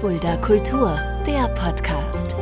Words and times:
Fulda 0.00 0.38
Kultur, 0.38 0.98
der 1.26 1.46
Podcast. 1.48 2.34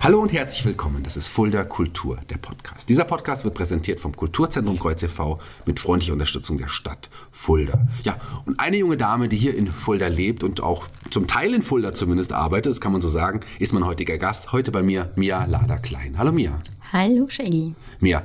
Hallo 0.00 0.20
und 0.20 0.32
herzlich 0.32 0.64
willkommen. 0.64 1.02
Das 1.02 1.16
ist 1.16 1.26
Fulda 1.26 1.64
Kultur, 1.64 2.20
der 2.30 2.36
Podcast. 2.36 2.88
Dieser 2.88 3.02
Podcast 3.02 3.42
wird 3.42 3.54
präsentiert 3.54 3.98
vom 3.98 4.14
Kulturzentrum 4.14 4.78
Kreuz 4.78 5.02
e.V. 5.02 5.40
mit 5.66 5.80
freundlicher 5.80 6.12
Unterstützung 6.12 6.56
der 6.56 6.68
Stadt 6.68 7.10
Fulda. 7.32 7.84
Ja, 8.04 8.20
und 8.46 8.60
eine 8.60 8.76
junge 8.76 8.96
Dame, 8.96 9.26
die 9.26 9.38
hier 9.38 9.56
in 9.56 9.66
Fulda 9.66 10.06
lebt 10.06 10.44
und 10.44 10.62
auch 10.62 10.86
zum 11.10 11.26
Teil 11.26 11.52
in 11.52 11.62
Fulda 11.62 11.94
zumindest 11.94 12.32
arbeitet, 12.32 12.70
das 12.70 12.80
kann 12.80 12.92
man 12.92 13.02
so 13.02 13.08
sagen, 13.08 13.40
ist 13.58 13.72
mein 13.72 13.84
heutiger 13.84 14.18
Gast. 14.18 14.52
Heute 14.52 14.70
bei 14.70 14.84
mir 14.84 15.10
Mia 15.16 15.46
Lader-Klein. 15.46 16.16
Hallo 16.16 16.30
Mia. 16.30 16.60
Hallo 16.92 17.28
Shaggy. 17.28 17.74
Mia, 17.98 18.22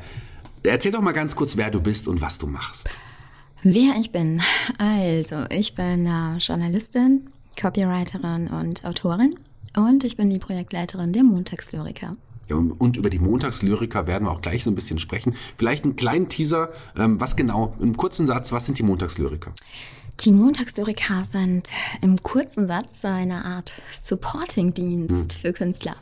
erzähl 0.61 0.91
doch 0.91 1.01
mal 1.01 1.13
ganz 1.13 1.35
kurz, 1.35 1.57
wer 1.57 1.71
du 1.71 1.81
bist 1.81 2.07
und 2.07 2.21
was 2.21 2.37
du 2.37 2.45
machst. 2.45 2.87
Wer 3.63 3.95
ich 3.99 4.11
bin? 4.11 4.41
Also, 4.77 5.45
ich 5.49 5.75
bin 5.75 6.05
äh, 6.05 6.37
Journalistin, 6.37 7.29
Copywriterin 7.59 8.47
und 8.47 8.85
Autorin 8.85 9.35
und 9.75 10.03
ich 10.03 10.15
bin 10.15 10.29
die 10.29 10.39
Projektleiterin 10.39 11.11
der 11.11 11.23
Montagslyriker. 11.23 12.15
Ja, 12.49 12.55
und, 12.55 12.95
über 12.95 13.09
die 13.09 13.19
Montagslyriker 13.19 14.07
werden 14.07 14.25
wir 14.25 14.31
auch 14.31 14.41
gleich 14.41 14.63
so 14.63 14.71
ein 14.71 14.75
bisschen 14.75 14.99
sprechen. 14.99 15.35
Vielleicht 15.57 15.83
einen 15.83 15.97
kleinen 15.97 16.29
Teaser, 16.29 16.69
ähm, 16.95 17.19
was 17.19 17.35
genau, 17.35 17.75
im 17.79 17.97
kurzen 17.97 18.25
Satz, 18.25 18.51
was 18.53 18.65
sind 18.65 18.79
die 18.79 18.83
Montagslyriker? 18.83 19.51
Die 20.21 20.31
Montagslyriker 20.31 21.25
sind 21.25 21.69
im 22.01 22.23
kurzen 22.23 22.67
Satz 22.67 23.01
so 23.01 23.07
eine 23.09 23.43
Art 23.43 23.73
Supporting-Dienst 23.91 25.33
Hm. 25.33 25.39
für 25.41 25.53
Künstler. 25.53 25.95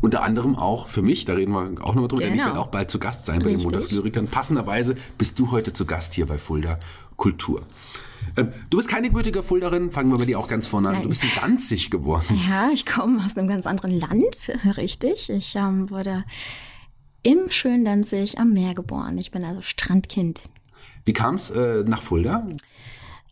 Unter 0.00 0.22
anderem 0.22 0.56
auch 0.56 0.88
für 0.88 1.02
mich, 1.02 1.24
da 1.24 1.34
reden 1.34 1.52
wir 1.52 1.82
auch 1.82 1.94
nochmal 1.94 2.08
drüber, 2.08 2.22
denn 2.22 2.34
ich 2.34 2.40
Genau. 2.40 2.48
werde 2.54 2.60
auch 2.60 2.66
bald 2.68 2.90
zu 2.90 2.98
Gast 2.98 3.24
sein 3.26 3.38
bei 3.38 3.46
den 3.48 3.56
Richtig. 3.56 3.72
Montagslyrikern. 3.72 4.28
Passenderweise 4.28 4.94
bist 5.18 5.38
du 5.38 5.50
heute 5.50 5.72
zu 5.72 5.86
Gast 5.86 6.14
hier 6.14 6.26
bei 6.26 6.38
Fulda 6.38 6.78
Kultur. 7.16 7.62
Ähm, 8.36 8.52
du 8.70 8.76
bist 8.76 8.88
keine 8.88 9.08
gebürtige 9.08 9.42
Fulderin, 9.42 9.90
fangen 9.90 10.10
wir 10.10 10.18
bei 10.18 10.26
dir 10.26 10.38
auch 10.38 10.48
ganz 10.48 10.66
vorne 10.66 10.90
an. 10.90 11.02
Du 11.02 11.08
bist 11.08 11.22
in 11.24 11.30
Danzig 11.40 11.90
geboren. 11.90 12.24
Ja, 12.48 12.68
ich 12.72 12.84
komme 12.84 13.24
aus 13.24 13.38
einem 13.38 13.48
ganz 13.48 13.66
anderen 13.66 13.98
Land, 13.98 14.50
richtig. 14.76 15.30
Ich 15.30 15.56
ähm, 15.56 15.88
wurde 15.90 16.24
im 17.22 17.50
schönen 17.50 17.84
Danzig 17.84 18.38
am 18.38 18.52
Meer 18.52 18.74
geboren. 18.74 19.16
Ich 19.18 19.30
bin 19.30 19.44
also 19.44 19.60
Strandkind. 19.62 20.42
Wie 21.04 21.12
kam 21.12 21.36
es 21.36 21.50
äh, 21.50 21.84
nach 21.86 22.02
Fulda? 22.02 22.46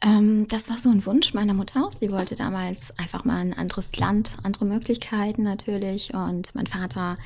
Ähm, 0.05 0.47
das 0.49 0.71
war 0.71 0.79
so 0.79 0.91
ein 0.91 1.05
Wunsch 1.07 1.35
meiner 1.35 1.55
Mutter. 1.55 1.89
Sie 1.99 2.11
wollte 2.11 2.35
damals 2.35 2.97
einfach 2.99 3.25
mal 3.25 3.39
ein 3.39 3.55
anderes 3.55 3.97
Land, 3.97 4.37
andere 4.43 4.67
Möglichkeiten 4.67 5.43
natürlich. 5.43 6.13
Und 6.13 6.55
mein 6.55 6.67
Vater 6.67 7.17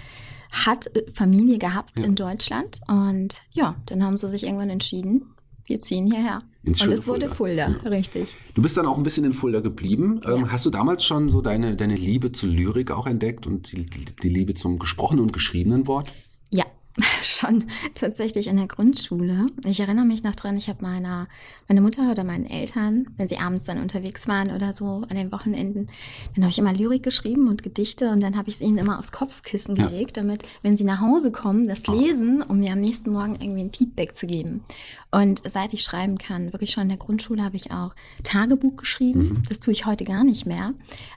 hat 0.52 0.94
äh, 0.96 1.10
Familie 1.12 1.58
gehabt 1.58 2.00
in 2.00 2.14
Deutschland. 2.14 2.80
Und 2.86 3.42
ja, 3.52 3.76
dann 3.86 4.04
haben 4.04 4.16
sie 4.16 4.28
sich 4.28 4.44
irgendwann 4.44 4.70
entschieden, 4.70 5.34
wir 5.64 5.80
ziehen 5.80 6.06
hierher. 6.06 6.42
Ins 6.62 6.80
Und 6.82 6.92
es 6.92 7.06
wurde 7.06 7.28
Fulda, 7.28 7.66
richtig. 7.84 8.36
Du 8.54 8.62
bist 8.62 8.76
dann 8.76 8.86
auch 8.86 8.96
ein 8.96 9.02
bisschen 9.02 9.24
in 9.24 9.32
Fulda 9.32 9.60
geblieben. 9.60 10.20
Ähm, 10.24 10.40
Ja. 10.42 10.48
Hast 10.50 10.64
du 10.64 10.70
damals 10.70 11.04
schon 11.04 11.28
so 11.28 11.42
deine, 11.42 11.76
deine 11.76 11.94
Liebe 11.94 12.32
zur 12.32 12.48
Lyrik 12.48 12.90
auch 12.90 13.06
entdeckt 13.06 13.46
und 13.46 13.72
die, 13.72 13.86
die 13.86 14.28
Liebe 14.28 14.54
zum 14.54 14.78
gesprochenen 14.78 15.22
und 15.22 15.32
geschriebenen 15.32 15.86
Wort? 15.86 16.12
Schon 17.22 17.64
tatsächlich 17.94 18.46
in 18.46 18.56
der 18.56 18.66
Grundschule. 18.66 19.46
Ich 19.64 19.80
erinnere 19.80 20.04
mich 20.04 20.22
noch 20.22 20.34
dran, 20.34 20.56
ich 20.56 20.68
habe 20.68 20.82
meiner, 20.82 21.28
meine 21.68 21.80
Mutter 21.80 22.10
oder 22.10 22.24
meinen 22.24 22.46
Eltern, 22.46 23.06
wenn 23.16 23.28
sie 23.28 23.38
abends 23.38 23.64
dann 23.64 23.80
unterwegs 23.80 24.26
waren 24.28 24.50
oder 24.50 24.72
so 24.72 25.04
an 25.08 25.16
den 25.16 25.30
Wochenenden, 25.32 25.88
dann 26.34 26.44
habe 26.44 26.50
ich 26.50 26.58
immer 26.58 26.72
Lyrik 26.72 27.02
geschrieben 27.02 27.48
und 27.48 27.62
Gedichte 27.62 28.10
und 28.10 28.20
dann 28.20 28.36
habe 28.36 28.48
ich 28.48 28.56
es 28.56 28.60
ihnen 28.60 28.78
immer 28.78 28.98
aufs 28.98 29.12
Kopfkissen 29.12 29.76
Ja. 29.76 29.86
gelegt, 29.86 30.16
damit, 30.16 30.44
wenn 30.62 30.76
sie 30.76 30.84
nach 30.84 31.00
Hause 31.00 31.32
kommen, 31.32 31.68
das 31.68 31.86
lesen, 31.86 32.42
um 32.42 32.60
mir 32.60 32.72
am 32.72 32.80
nächsten 32.80 33.10
Morgen 33.10 33.36
irgendwie 33.40 33.62
ein 33.62 33.72
Feedback 33.72 34.16
zu 34.16 34.26
geben. 34.26 34.64
Und 35.10 35.42
seit 35.48 35.72
ich 35.72 35.82
schreiben 35.82 36.18
kann, 36.18 36.52
wirklich 36.52 36.70
schon 36.70 36.84
in 36.84 36.88
der 36.90 36.98
Grundschule 36.98 37.42
habe 37.42 37.56
ich 37.56 37.70
auch 37.70 37.94
Tagebuch 38.24 38.76
geschrieben. 38.76 39.42
Das 39.48 39.60
tue 39.60 39.72
ich 39.72 39.86
heute 39.86 40.04
gar 40.04 40.24
nicht 40.24 40.46
mehr, 40.46 40.72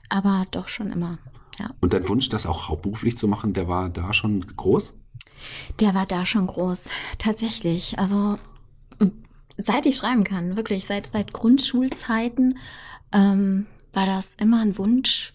aber 0.10 0.46
doch 0.52 0.68
schon 0.68 0.92
immer. 0.92 1.18
Ja. 1.60 1.72
Und 1.82 1.94
dein 1.94 2.08
Wunsch, 2.08 2.30
das 2.30 2.46
auch 2.46 2.70
hauptberuflich 2.70 3.18
zu 3.18 3.28
machen, 3.28 3.54
der 3.54 3.68
war 3.68 3.90
da 3.90 4.14
schon 4.14 4.46
groß? 4.56 4.96
Der 5.80 5.94
war 5.94 6.06
da 6.06 6.26
schon 6.26 6.48
groß, 6.48 6.90
tatsächlich. 7.18 8.00
Also 8.00 8.38
seit 9.58 9.86
ich 9.86 9.98
schreiben 9.98 10.24
kann, 10.24 10.56
wirklich 10.56 10.86
seit 10.86 11.08
seit 11.08 11.34
Grundschulzeiten 11.34 12.58
ähm, 13.12 13.66
war 13.94 14.06
das 14.06 14.36
immer 14.36 14.62
ein 14.62 14.78
Wunsch 14.78 15.34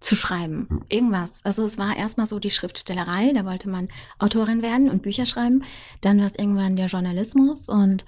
zu 0.00 0.14
schreiben, 0.14 0.84
irgendwas. 0.88 1.44
Also 1.44 1.64
es 1.64 1.76
war 1.76 1.96
erstmal 1.96 2.26
so 2.26 2.38
die 2.38 2.50
Schriftstellerei, 2.52 3.32
da 3.34 3.44
wollte 3.44 3.68
man 3.68 3.88
Autorin 4.18 4.62
werden 4.62 4.88
und 4.88 5.02
Bücher 5.02 5.26
schreiben. 5.26 5.64
Dann 6.00 6.20
war 6.20 6.26
es 6.26 6.36
irgendwann 6.36 6.76
der 6.76 6.86
Journalismus 6.86 7.68
und 7.68 8.04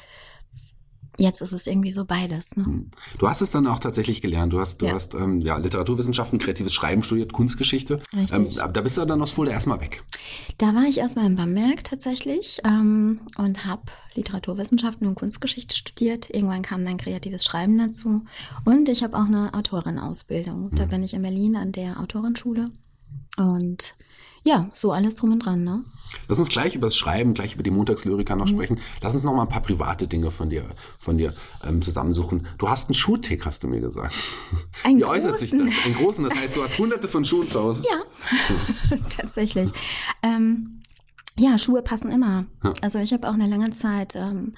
jetzt 1.18 1.40
ist 1.42 1.52
es 1.52 1.66
irgendwie 1.66 1.90
so 1.90 2.04
beides. 2.04 2.56
Ne? 2.56 2.86
Du 3.18 3.28
hast 3.28 3.40
es 3.42 3.50
dann 3.50 3.66
auch 3.66 3.78
tatsächlich 3.78 4.22
gelernt. 4.22 4.52
Du 4.52 4.60
hast, 4.60 4.80
du 4.80 4.86
Ja. 4.86 4.92
hast 4.94 5.14
ähm, 5.14 5.40
ja, 5.40 5.56
Literaturwissenschaften, 5.58 6.38
kreatives 6.38 6.72
Schreiben 6.72 7.02
studiert, 7.02 7.32
Kunstgeschichte. 7.32 8.00
Ähm, 8.14 8.48
da 8.72 8.80
bist 8.80 8.96
du 8.96 9.04
dann 9.04 9.20
aus 9.20 9.32
Fulda 9.32 9.52
erstmal 9.52 9.80
weg. 9.80 10.02
Da 10.58 10.74
war 10.74 10.84
ich 10.84 10.98
erstmal 10.98 11.26
in 11.26 11.36
Bamberg 11.36 11.84
tatsächlich 11.84 12.60
ähm, 12.64 13.20
und 13.38 13.66
habe 13.66 13.82
Literaturwissenschaften 14.14 15.06
und 15.06 15.14
Kunstgeschichte 15.14 15.76
studiert. 15.76 16.30
Irgendwann 16.30 16.62
kam 16.62 16.84
dann 16.84 16.96
kreatives 16.96 17.44
Schreiben 17.44 17.78
dazu. 17.78 18.24
Und 18.64 18.88
ich 18.88 19.02
habe 19.02 19.16
auch 19.16 19.26
eine 19.26 19.52
Autorin-Ausbildung. 19.54 20.70
Da 20.74 20.86
bin 20.86 21.02
ich 21.02 21.14
in 21.14 21.22
Berlin 21.22 21.56
an 21.56 21.72
der 21.72 22.00
Autorenschule. 22.00 22.70
Und 23.36 23.94
ja, 24.44 24.68
so 24.72 24.92
alles 24.92 25.16
drum 25.16 25.32
und 25.32 25.40
dran, 25.40 25.64
ne? 25.64 25.84
Lass 26.26 26.40
uns 26.40 26.48
gleich 26.48 26.74
über 26.74 26.88
das 26.88 26.96
Schreiben, 26.96 27.34
gleich 27.34 27.54
über 27.54 27.62
die 27.62 27.70
Montagslyriker 27.70 28.34
Mhm. 28.34 28.40
noch 28.40 28.48
sprechen. 28.48 28.80
Lass 29.00 29.14
uns 29.14 29.22
noch 29.22 29.32
mal 29.32 29.42
ein 29.42 29.48
paar 29.48 29.62
private 29.62 30.08
Dinge 30.08 30.30
von 30.32 30.50
dir, 30.50 30.64
von 30.98 31.16
dir 31.18 31.34
ähm, 31.64 31.82
zusammensuchen. 31.82 32.48
Du 32.58 32.68
hast 32.68 32.88
einen 32.88 32.94
Schuhtick, 32.94 33.46
hast 33.46 33.62
du 33.62 33.68
mir 33.68 33.80
gesagt. 33.80 34.14
Einen 34.84 34.98
Wie 34.98 35.04
äußert 35.04 35.38
sich 35.38 35.50
großen. 35.52 35.66
das? 35.66 35.84
Einen 35.84 35.94
großen, 35.94 36.24
das 36.24 36.34
heißt, 36.34 36.56
du 36.56 36.62
hast 36.64 36.78
hunderte 36.78 37.06
von 37.06 37.24
Schuhen 37.24 37.48
zu 37.48 37.60
Hause. 37.60 37.84
Ja, 37.88 38.96
tatsächlich. 39.08 39.70
Ähm, 40.22 40.80
ja, 41.38 41.56
Schuhe 41.58 41.82
passen 41.82 42.10
immer. 42.10 42.46
Ja. 42.64 42.72
Also 42.82 42.98
ich 42.98 43.12
habe 43.12 43.28
auch 43.28 43.34
eine 43.34 43.46
lange 43.46 43.70
Zeit 43.70 44.16
ähm, 44.16 44.54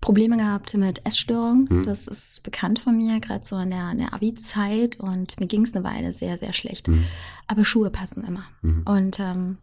Probleme 0.00 0.36
gehabt 0.36 0.74
mit 0.74 1.04
Essstörungen. 1.04 1.68
Mhm. 1.70 1.84
Das 1.84 2.06
ist 2.06 2.42
bekannt 2.42 2.78
von 2.78 2.96
mir, 2.96 3.20
gerade 3.20 3.44
so 3.44 3.56
in 3.58 3.70
der, 3.70 3.90
in 3.90 3.98
der 3.98 4.14
Abi-Zeit. 4.14 5.00
Und 5.00 5.38
mir 5.40 5.46
ging 5.46 5.64
es 5.64 5.74
eine 5.74 5.84
Weile 5.84 6.12
sehr, 6.12 6.38
sehr 6.38 6.52
schlecht. 6.52 6.88
Mhm. 6.88 7.04
Aber 7.46 7.64
Schuhe 7.64 7.90
passen 7.90 8.24
immer. 8.24 8.44
Mhm. 8.62 8.82
Und 8.84 9.20
ähm, 9.20 9.58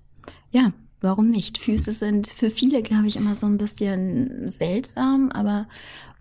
ja, 0.49 0.73
warum 1.01 1.29
nicht? 1.29 1.57
Füße 1.57 1.93
sind 1.93 2.27
für 2.27 2.49
viele, 2.49 2.81
glaube 2.81 3.07
ich, 3.07 3.15
immer 3.15 3.35
so 3.35 3.45
ein 3.45 3.57
bisschen 3.57 4.51
seltsam, 4.51 5.31
aber 5.31 5.67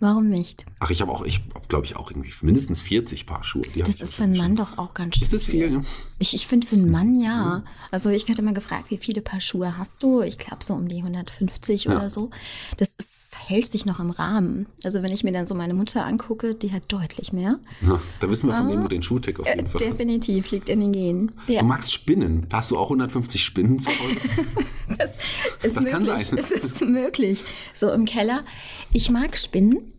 warum 0.05 0.29
nicht? 0.29 0.65
Ach, 0.81 0.91
ich 0.91 1.01
habe 1.01 1.11
auch, 1.11 1.25
ich 1.25 1.41
habe, 1.55 1.67
glaube 1.69 1.85
ich, 1.87 1.97
auch 1.97 2.11
irgendwie 2.11 2.33
mindestens 2.43 2.83
40 2.83 3.27
Paar 3.27 3.43
Schuhe. 3.43 3.63
Die 3.75 3.81
Das 3.83 4.01
ist 4.01 4.15
für 4.17 4.23
einen 4.25 4.37
schon. 4.37 4.45
Mann 4.45 4.57
doch 4.57 4.79
auch 4.79 4.95
ganz 4.95 5.17
schön. 5.17 5.23
Ist 5.23 5.33
das 5.33 5.45
viel? 5.47 5.81
Ich, 6.19 6.35
ich 6.35 6.47
finde 6.47 6.67
für 6.67 6.77
einen 6.77 6.91
Mann 6.91 7.21
ja. 7.21 7.65
Also 7.91 8.11
ich 8.11 8.29
werde 8.29 8.43
immer 8.43 8.53
gefragt, 8.53 8.91
wie 8.91 8.99
viele 8.99 9.21
Paar 9.23 9.41
Schuhe 9.41 9.77
hast 9.79 10.03
du? 10.03 10.21
Ich 10.23 10.39
glaube 10.39 10.63
so 10.63 10.75
um 10.75 10.87
die 10.89 10.99
150 10.99 11.85
Ja. 11.85 11.93
oder 11.97 12.11
so. 12.11 12.31
Das 12.77 12.95
ist, 12.95 13.37
hält 13.47 13.67
sich 13.67 13.85
noch 13.87 13.99
im 14.01 14.11
Rahmen. 14.11 14.67
Also 14.85 15.03
wenn 15.03 15.13
ich 15.13 15.25
mir 15.25 15.33
dann 15.33 15.47
so 15.47 15.55
meine 15.55 15.75
Mutter 15.75 16.05
angucke, 16.05 16.55
die 16.55 16.73
hat 16.73 16.85
deutlich 16.93 17.33
mehr. 17.33 17.59
Ja, 17.83 18.01
da 18.21 18.31
wissen 18.31 18.49
wir, 18.49 18.55
von 18.57 18.69
wem 18.71 18.83
du 18.83 18.89
den 18.89 19.03
Schuhtick 19.03 19.41
auf 19.41 19.47
Äh, 19.47 19.57
jeden 19.57 19.69
Fall 19.69 19.81
hast. 19.81 19.91
definitiv 19.91 20.51
liegt 20.51 20.69
in 20.69 20.81
den 20.81 20.93
Genen. 20.93 21.33
Ja, 21.49 21.61
Du 21.61 21.67
magst 21.67 21.93
Spinnen. 21.93 22.47
Hast 22.53 22.71
du 22.71 22.79
auch 22.79 22.85
150 22.87 23.43
Spinnen 23.43 23.79
zu 23.79 23.91
das 24.99 25.19
ist 25.63 25.77
Das 25.77 25.85
kann 25.85 26.03
möglich. 26.05 26.27
sein. 26.29 26.39
Es 26.39 26.51
ist 26.51 26.81
möglich. 26.85 27.43
So 27.73 27.91
im 27.91 28.05
Keller. 28.05 28.45
Ich 28.93 29.11
mag 29.11 29.37
Spinnen. 29.39 29.94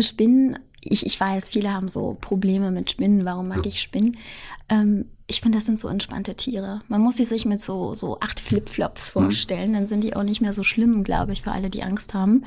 Spinnen, 0.00 0.58
ich, 0.80 1.06
ich 1.06 1.18
weiß, 1.18 1.48
viele 1.50 1.72
haben 1.72 1.88
so 1.88 2.16
Probleme 2.20 2.70
mit 2.70 2.90
Spinnen. 2.90 3.24
Warum 3.24 3.48
mag 3.48 3.64
ich 3.66 3.80
Spinnen? 3.80 4.16
Ähm, 4.68 5.06
ich 5.26 5.40
finde, 5.40 5.58
das 5.58 5.64
sind 5.64 5.78
so 5.78 5.88
entspannte 5.88 6.34
Tiere. 6.34 6.82
Man 6.88 7.00
muss 7.00 7.16
sie 7.16 7.24
sich 7.24 7.46
mit 7.46 7.60
so, 7.60 7.94
so 7.94 8.20
acht 8.20 8.40
Flipflops 8.40 9.10
vorstellen. 9.10 9.72
Dann 9.72 9.86
sind 9.86 10.04
die 10.04 10.14
auch 10.16 10.22
nicht 10.22 10.40
mehr 10.42 10.52
so 10.52 10.62
schlimm, 10.62 11.02
glaube 11.04 11.32
ich, 11.32 11.42
für 11.42 11.52
alle, 11.52 11.70
die 11.70 11.82
Angst 11.82 12.12
haben. 12.12 12.44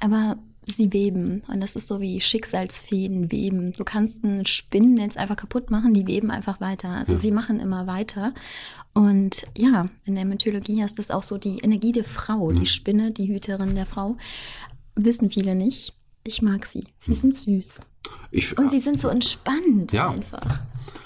Aber 0.00 0.36
sie 0.66 0.92
weben. 0.92 1.42
Und 1.48 1.60
das 1.60 1.74
ist 1.74 1.88
so 1.88 2.00
wie 2.00 2.20
Schicksalsfäden 2.20 3.32
weben. 3.32 3.72
Du 3.72 3.82
kannst 3.84 4.22
ein 4.24 4.44
Spinnennetz 4.46 5.16
einfach 5.16 5.36
kaputt 5.36 5.70
machen, 5.70 5.94
die 5.94 6.06
weben 6.06 6.30
einfach 6.30 6.60
weiter. 6.60 6.90
Also 6.90 7.14
Ja. 7.14 7.18
sie 7.18 7.30
machen 7.30 7.58
immer 7.60 7.86
weiter. 7.86 8.34
Und 8.94 9.44
ja, 9.56 9.88
in 10.04 10.14
der 10.14 10.26
Mythologie 10.26 10.82
ist 10.82 10.98
das 10.98 11.10
auch 11.10 11.22
so 11.22 11.38
die 11.38 11.60
Energie 11.60 11.92
der 11.92 12.04
Frau, 12.04 12.50
Mhm. 12.50 12.56
die 12.60 12.66
Spinne, 12.66 13.10
die 13.10 13.28
Hüterin 13.28 13.74
der 13.74 13.86
Frau. 13.86 14.18
Wissen 14.94 15.30
viele 15.30 15.54
nicht. 15.54 15.94
Ich 16.24 16.42
mag 16.42 16.66
sie. 16.66 16.84
Sie 16.96 17.14
sind 17.14 17.34
süß. 17.34 17.80
Ich, 18.30 18.56
Und 18.58 18.70
sie 18.70 18.80
sind 18.80 19.00
so 19.00 19.08
entspannt 19.08 19.92
Ja. 19.92 20.10
einfach. 20.10 20.60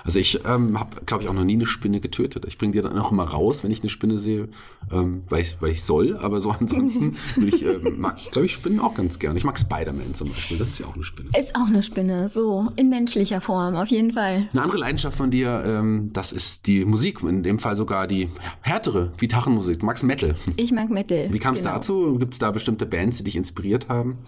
Also 0.05 0.21
ich 0.21 0.41
ähm, 0.47 0.79
habe, 0.79 1.05
glaube 1.05 1.25
ich, 1.25 1.29
auch 1.29 1.35
noch 1.35 1.43
nie 1.43 1.55
eine 1.55 1.67
Spinne 1.67 1.99
getötet. 1.99 2.45
Ich 2.47 2.59
bringe 2.59 2.73
die 2.73 2.81
dann 2.81 2.97
auch 2.97 3.11
immer 3.11 3.25
raus, 3.25 3.65
wenn 3.65 3.73
ich 3.73 3.81
eine 3.81 3.89
Spinne 3.89 4.21
sehe, 4.21 4.49
ähm, 4.93 5.25
weil, 5.29 5.41
ich, 5.41 5.61
weil 5.61 5.73
ich 5.73 5.83
soll. 5.83 6.17
Aber 6.17 6.39
so 6.39 6.51
ansonsten 6.61 7.17
ich, 7.45 7.65
ähm, 7.65 7.99
mag 7.99 8.15
ich, 8.19 8.31
glaube 8.31 8.47
ich, 8.47 8.53
Spinnen 8.53 8.79
auch 8.79 8.95
ganz 8.95 9.19
gern. 9.19 9.37
Ich 9.37 9.43
mag 9.43 9.59
Spider-Man 9.59 10.15
zum 10.15 10.29
Beispiel. 10.29 10.59
Das 10.59 10.69
ist 10.69 10.79
ja 10.79 10.87
auch 10.87 10.95
eine 10.95 11.03
Spinne. 11.03 11.31
Ist 11.37 11.57
auch 11.57 11.67
eine 11.67 11.83
Spinne, 11.83 12.29
so 12.29 12.71
in 12.77 12.89
menschlicher 12.89 13.41
Form, 13.41 13.75
auf 13.75 13.89
jeden 13.89 14.13
Fall. 14.13 14.49
Eine 14.53 14.63
andere 14.63 14.79
Leidenschaft 14.79 15.17
von 15.19 15.33
dir, 15.33 15.65
ähm, 15.67 16.11
das 16.13 16.31
ist 16.33 16.69
die 16.69 16.85
Musik. 16.85 17.23
In 17.25 17.43
dem 17.43 17.59
Fall 17.59 17.77
sogar 17.77 18.07
die 18.07 18.29
härtere 18.61 19.13
Gitarrenmusik. 19.19 19.81
Du 19.81 19.87
magst 19.87 20.05
Metal. 20.05 20.37
Ich 20.57 20.71
mag 20.71 20.89
Metal. 20.89 21.33
Wie 21.33 21.39
kam 21.41 21.55
es 21.55 21.61
genau. 21.63 21.75
dazu? 21.75 22.17
Gibt 22.21 22.35
es 22.35 22.39
da 22.39 22.53
bestimmte 22.53 22.87
Bands, 22.87 23.19
die 23.19 23.25
dich 23.25 23.35
inspiriert 23.35 23.89
haben? 23.89 24.19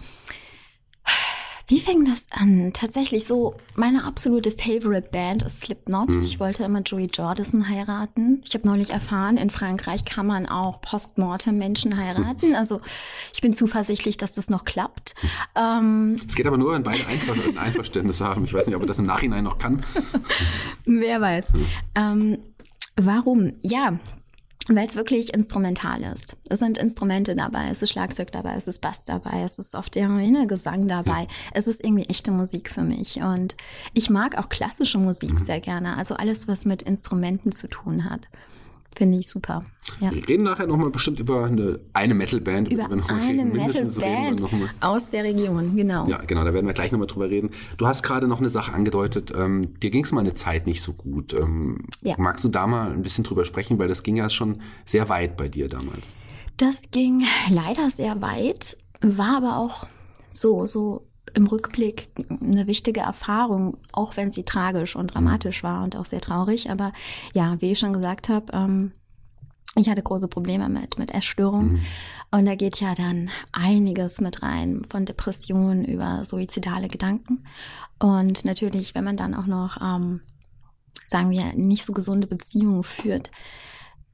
Wie 1.69 1.79
fing 1.79 2.03
das 2.03 2.25
an? 2.31 2.71
Tatsächlich 2.73 3.27
so, 3.27 3.53
meine 3.75 4.03
absolute 4.03 4.49
Favorite 4.49 5.09
Band 5.11 5.43
ist 5.43 5.61
Slipknot. 5.61 6.09
Mhm. 6.09 6.23
Ich 6.23 6.39
wollte 6.39 6.63
immer 6.63 6.81
Joey 6.81 7.11
Jordison 7.13 7.69
heiraten. 7.69 8.41
Ich 8.43 8.55
habe 8.55 8.67
neulich 8.67 8.89
erfahren, 8.89 9.37
in 9.37 9.51
Frankreich 9.51 10.03
kann 10.03 10.25
man 10.25 10.47
auch 10.47 10.81
postmortem 10.81 11.59
Menschen 11.59 11.95
heiraten. 11.95 12.55
Also 12.55 12.81
ich 13.35 13.41
bin 13.41 13.53
zuversichtlich, 13.53 14.17
dass 14.17 14.33
das 14.33 14.49
noch 14.49 14.65
klappt. 14.65 15.13
Ähm, 15.55 16.15
Es 16.27 16.33
geht 16.35 16.47
aber 16.47 16.57
nur, 16.57 16.73
wenn 16.73 16.81
beide 16.81 17.05
Einver 17.05 17.33
ein 17.33 17.57
Einverständnis 17.59 18.19
haben. 18.19 18.45
Ich 18.45 18.53
weiß 18.53 18.65
nicht, 18.65 18.75
ob 18.75 18.81
er 18.81 18.87
das 18.87 18.97
im 18.97 19.05
Nachhinein 19.05 19.43
noch 19.43 19.59
kann. 19.59 19.85
wer 20.85 21.21
weiß. 21.21 21.49
Ähm, 21.93 22.39
warum? 22.95 23.53
Ja, 23.61 23.99
weil 24.75 24.87
es 24.87 24.95
wirklich 24.95 25.33
instrumental 25.33 26.03
ist. 26.03 26.37
Es 26.49 26.59
sind 26.59 26.77
Instrumente 26.77 27.35
dabei, 27.35 27.69
es 27.71 27.81
ist 27.81 27.91
Schlagzeug 27.91 28.31
dabei, 28.31 28.55
es 28.55 28.67
ist 28.67 28.79
Bass 28.79 29.03
dabei, 29.03 29.41
es 29.43 29.59
ist 29.59 29.75
oft 29.75 29.95
der 29.95 30.09
reine 30.09 30.47
Gesang 30.47 30.87
dabei. 30.87 31.27
Es 31.53 31.67
ist 31.67 31.83
irgendwie 31.83 32.05
echte 32.05 32.31
Musik 32.31 32.69
für 32.69 32.83
mich. 32.83 33.21
Und 33.21 33.55
ich 33.93 34.09
mag 34.09 34.37
auch 34.37 34.49
klassische 34.49 34.97
Musik 34.97 35.39
sehr 35.39 35.59
gerne. 35.59 35.97
Also 35.97 36.15
alles, 36.15 36.47
was 36.47 36.65
mit 36.65 36.81
Instrumenten 36.81 37.51
zu 37.51 37.67
tun 37.67 38.09
hat. 38.09 38.27
Finde 38.99 39.17
ich 39.17 39.29
super. 39.29 39.63
Ja. 40.01 40.11
Wir 40.11 40.27
reden 40.27 40.43
nachher 40.43 40.67
nochmal 40.67 40.89
bestimmt 40.89 41.21
über 41.21 41.45
eine, 41.45 41.79
eine 41.93 42.13
Metal-Band. 42.13 42.69
Über 42.69 42.89
mal 42.89 43.01
eine 43.09 43.45
Metal-Band 43.45 44.43
aus 44.81 45.09
der 45.09 45.23
Region, 45.23 45.73
genau. 45.73 46.05
Ja, 46.09 46.17
genau, 46.17 46.43
da 46.43 46.53
werden 46.53 46.65
wir 46.65 46.73
gleich 46.73 46.91
nochmal 46.91 47.07
drüber 47.07 47.29
reden. 47.29 47.51
Du 47.77 47.87
hast 47.87 48.03
gerade 48.03 48.27
noch 48.27 48.39
eine 48.39 48.49
Sache 48.49 48.73
angedeutet, 48.73 49.31
ähm, 49.33 49.73
dir 49.79 49.89
ging 49.89 50.03
es 50.03 50.11
mal 50.11 50.19
eine 50.19 50.33
Zeit 50.33 50.67
nicht 50.67 50.81
so 50.81 50.91
gut. 50.91 51.31
Ähm, 51.33 51.85
Ja. 52.01 52.15
Magst 52.17 52.43
du 52.43 52.49
da 52.49 52.67
mal 52.67 52.91
ein 52.91 53.01
bisschen 53.01 53.23
drüber 53.23 53.45
sprechen, 53.45 53.79
weil 53.79 53.87
das 53.87 54.03
ging 54.03 54.17
ja 54.17 54.27
schon 54.27 54.59
sehr 54.83 55.07
weit 55.07 55.37
bei 55.37 55.47
dir 55.47 55.69
damals. 55.69 56.07
Das 56.57 56.81
ging 56.91 57.23
leider 57.49 57.89
sehr 57.91 58.21
weit, 58.21 58.75
war 58.99 59.37
aber 59.37 59.55
auch 59.59 59.87
so, 60.29 60.65
so 60.65 61.07
im 61.33 61.47
Rückblick 61.47 62.09
eine 62.41 62.67
wichtige 62.67 63.01
Erfahrung, 63.01 63.77
auch 63.91 64.17
wenn 64.17 64.31
sie 64.31 64.43
tragisch 64.43 64.95
und 64.95 65.13
dramatisch 65.13 65.63
war 65.63 65.83
und 65.83 65.95
auch 65.95 66.05
sehr 66.05 66.21
traurig. 66.21 66.69
Aber 66.69 66.91
ja, 67.33 67.59
wie 67.61 67.71
ich 67.71 67.79
schon 67.79 67.93
gesagt 67.93 68.29
habe, 68.29 68.51
ähm, 68.53 68.91
ich 69.75 69.89
hatte 69.89 70.01
große 70.01 70.27
Probleme 70.27 70.67
mit, 70.67 70.97
mit 70.97 71.13
Essstörungen. 71.13 71.81
Und 72.31 72.45
da 72.45 72.55
geht 72.55 72.81
ja 72.81 72.95
dann 72.95 73.29
einiges 73.51 74.19
mit 74.19 74.41
rein, 74.43 74.83
von 74.89 75.05
Depressionen 75.05 75.85
über 75.85 76.25
suizidale 76.25 76.87
Gedanken. 76.87 77.43
Und 77.99 78.45
natürlich, 78.45 78.95
wenn 78.95 79.03
man 79.03 79.17
dann 79.17 79.35
auch 79.35 79.45
noch, 79.45 79.77
ähm, 79.81 80.21
sagen 81.03 81.31
wir, 81.31 81.53
nicht 81.55 81.85
so 81.85 81.93
gesunde 81.93 82.27
Beziehungen 82.27 82.83
führt, 82.83 83.31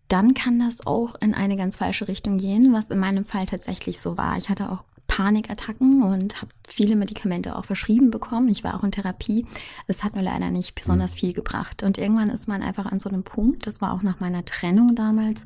dann 0.07 0.33
kann 0.33 0.59
das 0.59 0.85
auch 0.85 1.15
in 1.15 1.33
eine 1.33 1.57
ganz 1.57 1.77
falsche 1.77 2.07
Richtung 2.07 2.37
gehen, 2.37 2.73
was 2.73 2.89
in 2.89 2.99
meinem 2.99 3.25
Fall 3.25 3.45
tatsächlich 3.45 3.99
so 3.99 4.17
war. 4.17 4.37
Ich 4.37 4.49
hatte 4.49 4.71
auch 4.71 4.83
Panikattacken 5.07 6.03
und 6.03 6.41
habe 6.41 6.51
viele 6.67 6.95
Medikamente 6.95 7.55
auch 7.55 7.65
verschrieben 7.65 8.11
bekommen. 8.11 8.49
Ich 8.49 8.63
war 8.63 8.75
auch 8.75 8.83
in 8.83 8.91
Therapie. 8.91 9.45
Es 9.87 10.03
hat 10.03 10.15
mir 10.15 10.21
leider 10.21 10.49
nicht 10.49 10.75
besonders 10.75 11.15
viel 11.15 11.33
gebracht. 11.33 11.83
Und 11.83 11.97
irgendwann 11.97 12.29
ist 12.29 12.47
man 12.47 12.61
einfach 12.61 12.85
an 12.85 12.99
so 12.99 13.09
einem 13.09 13.23
Punkt, 13.23 13.67
das 13.67 13.81
war 13.81 13.93
auch 13.93 14.01
nach 14.01 14.19
meiner 14.19 14.45
Trennung 14.45 14.95
damals, 14.95 15.45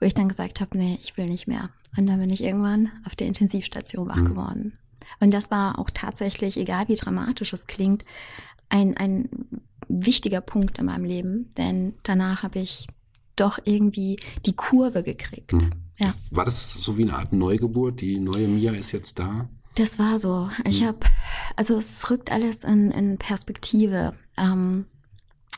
wo 0.00 0.06
ich 0.06 0.14
dann 0.14 0.28
gesagt 0.28 0.60
habe, 0.60 0.76
nee, 0.78 0.98
ich 1.02 1.16
will 1.16 1.26
nicht 1.26 1.46
mehr. 1.46 1.70
Und 1.96 2.06
dann 2.06 2.20
bin 2.20 2.30
ich 2.30 2.42
irgendwann 2.42 2.90
auf 3.04 3.16
der 3.16 3.26
Intensivstation 3.26 4.08
wach 4.08 4.24
geworden. 4.24 4.74
Und 5.20 5.32
das 5.32 5.50
war 5.50 5.78
auch 5.78 5.90
tatsächlich, 5.92 6.56
egal 6.56 6.88
wie 6.88 6.96
dramatisch 6.96 7.52
es 7.52 7.66
klingt, 7.66 8.04
ein, 8.68 8.96
ein 8.96 9.28
wichtiger 9.88 10.40
Punkt 10.40 10.78
in 10.78 10.86
meinem 10.86 11.04
Leben. 11.04 11.50
Denn 11.56 11.94
danach 12.02 12.42
habe 12.42 12.58
ich 12.58 12.86
doch 13.36 13.58
irgendwie 13.64 14.18
die 14.44 14.54
Kurve 14.54 15.02
gekriegt. 15.02 15.52
Ja. 15.98 16.06
Das, 16.06 16.28
war 16.30 16.44
das 16.44 16.72
so 16.72 16.98
wie 16.98 17.04
eine 17.04 17.16
Art 17.16 17.32
Neugeburt? 17.32 18.00
Die 18.00 18.18
neue 18.18 18.48
Mia 18.48 18.72
ist 18.72 18.92
jetzt 18.92 19.18
da? 19.18 19.48
Das 19.76 19.98
war 19.98 20.18
so. 20.18 20.48
Ich 20.64 20.84
habe, 20.84 20.98
also 21.54 21.78
es 21.78 22.10
rückt 22.10 22.32
alles 22.32 22.64
in, 22.64 22.90
in 22.90 23.18
Perspektive. 23.18 24.14
Ähm, 24.38 24.86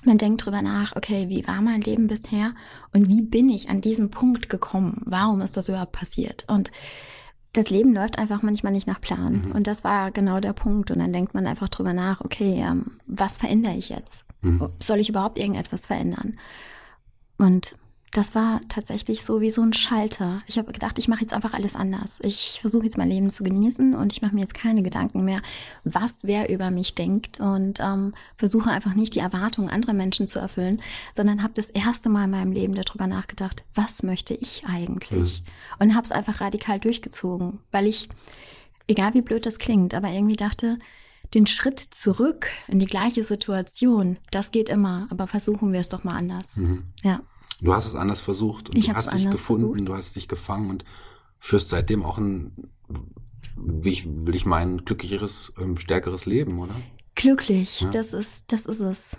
man 0.04 0.18
denkt 0.18 0.44
drüber 0.44 0.62
nach, 0.62 0.94
okay, 0.96 1.28
wie 1.28 1.46
war 1.46 1.60
mein 1.60 1.80
Leben 1.80 2.06
bisher 2.06 2.54
und 2.92 3.08
wie 3.08 3.22
bin 3.22 3.48
ich 3.48 3.68
an 3.68 3.80
diesen 3.80 4.10
Punkt 4.10 4.48
gekommen? 4.48 5.02
Warum 5.04 5.40
ist 5.40 5.56
das 5.56 5.68
überhaupt 5.68 5.92
passiert? 5.92 6.44
Und 6.48 6.70
das 7.52 7.70
Leben 7.70 7.94
läuft 7.94 8.18
einfach 8.18 8.42
manchmal 8.42 8.72
nicht 8.72 8.86
nach 8.86 9.00
Plan. 9.00 9.52
Und 9.52 9.66
das 9.66 9.82
war 9.82 10.10
genau 10.10 10.38
der 10.38 10.52
Punkt. 10.52 10.90
Und 10.90 10.98
dann 10.98 11.12
denkt 11.12 11.34
man 11.34 11.46
einfach 11.46 11.68
drüber 11.68 11.92
nach, 11.92 12.20
okay, 12.20 12.62
ähm, 12.64 12.98
was 13.06 13.38
verändere 13.38 13.74
ich 13.74 13.88
jetzt? 13.88 14.24
Soll 14.78 15.00
ich 15.00 15.08
überhaupt 15.08 15.38
irgendetwas 15.38 15.86
verändern? 15.86 16.38
Und 17.38 17.76
das 18.12 18.34
war 18.34 18.60
tatsächlich 18.68 19.22
so 19.22 19.40
wie 19.40 19.50
so 19.50 19.62
ein 19.62 19.72
Schalter. 19.72 20.42
Ich 20.46 20.58
habe 20.58 20.72
gedacht, 20.72 20.98
ich 20.98 21.08
mache 21.08 21.20
jetzt 21.20 21.34
einfach 21.34 21.52
alles 21.52 21.76
anders. 21.76 22.18
Ich 22.22 22.58
versuche 22.60 22.84
jetzt 22.84 22.96
mein 22.96 23.10
Leben 23.10 23.30
zu 23.30 23.44
genießen 23.44 23.94
und 23.94 24.12
ich 24.12 24.22
mache 24.22 24.34
mir 24.34 24.40
jetzt 24.40 24.54
keine 24.54 24.82
Gedanken 24.82 25.24
mehr, 25.24 25.40
was 25.84 26.20
wer 26.22 26.48
über 26.48 26.70
mich 26.70 26.94
denkt 26.94 27.38
und 27.38 27.80
ähm, 27.80 28.14
versuche 28.36 28.70
einfach 28.70 28.94
nicht 28.94 29.14
die 29.14 29.20
Erwartungen 29.20 29.68
anderer 29.68 29.92
Menschen 29.92 30.26
zu 30.26 30.38
erfüllen, 30.38 30.80
sondern 31.12 31.42
habe 31.42 31.52
das 31.54 31.68
erste 31.68 32.08
Mal 32.08 32.24
in 32.24 32.30
meinem 32.30 32.52
Leben 32.52 32.74
darüber 32.74 33.06
nachgedacht, 33.06 33.64
was 33.74 34.02
möchte 34.02 34.34
ich 34.34 34.64
eigentlich? 34.66 35.42
Und 35.78 35.94
habe 35.94 36.04
es 36.04 36.12
einfach 36.12 36.40
radikal 36.40 36.80
durchgezogen, 36.80 37.58
weil 37.72 37.86
ich, 37.86 38.08
egal 38.86 39.12
wie 39.14 39.22
blöd 39.22 39.44
das 39.44 39.58
klingt, 39.58 39.94
aber 39.94 40.08
irgendwie 40.08 40.36
dachte, 40.36 40.78
den 41.34 41.46
Schritt 41.46 41.78
zurück 41.80 42.46
in 42.68 42.78
die 42.78 42.86
gleiche 42.86 43.22
Situation, 43.24 44.18
das 44.30 44.50
geht 44.50 44.68
immer, 44.68 45.06
aber 45.10 45.26
versuchen 45.26 45.72
wir 45.72 45.80
es 45.80 45.88
doch 45.88 46.04
mal 46.04 46.16
anders. 46.16 46.58
Ja. 47.02 47.20
Du 47.60 47.74
hast 47.74 47.86
es 47.88 47.94
anders 47.96 48.20
versucht 48.20 48.70
und 48.70 48.78
Ich 48.78 48.86
du 48.86 48.94
hast 48.94 49.12
dich 49.12 49.28
gefunden, 49.30 49.66
versucht. 49.70 49.88
du 49.88 49.94
hast 49.94 50.16
dich 50.16 50.28
gefangen 50.28 50.70
und 50.70 50.84
führst 51.38 51.68
seitdem 51.70 52.04
auch 52.04 52.18
ein, 52.18 52.52
wie 53.56 53.90
ich, 53.90 54.06
will 54.08 54.34
ich 54.36 54.46
meinen, 54.46 54.84
glücklicheres, 54.84 55.52
ähm, 55.60 55.76
stärkeres 55.76 56.24
Leben, 56.26 56.58
oder? 56.60 56.74
Glücklich, 57.14 57.80
Ja. 57.80 57.90
das 57.90 58.12
ist, 58.12 58.44
das 58.52 58.64
ist 58.66 58.80
es. 58.80 59.18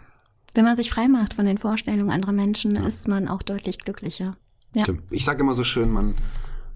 Wenn 0.54 0.64
man 0.66 0.76
sich 0.76 0.90
frei 0.90 1.08
macht 1.08 1.34
von 1.36 1.46
den 1.46 1.58
Vorstellungen 1.58 2.10
anderer 2.12 2.32
Menschen, 2.32 2.76
ist 2.76 3.08
man 3.08 3.28
auch 3.28 3.44
deutlich 3.44 3.78
glücklicher. 3.80 4.38
Ja. 4.74 4.84
Stimmt. 4.84 5.04
Ich 5.12 5.26
sage 5.26 5.42
immer 5.42 5.54
so 5.54 5.64
schön, 5.64 5.92
man, 5.92 6.16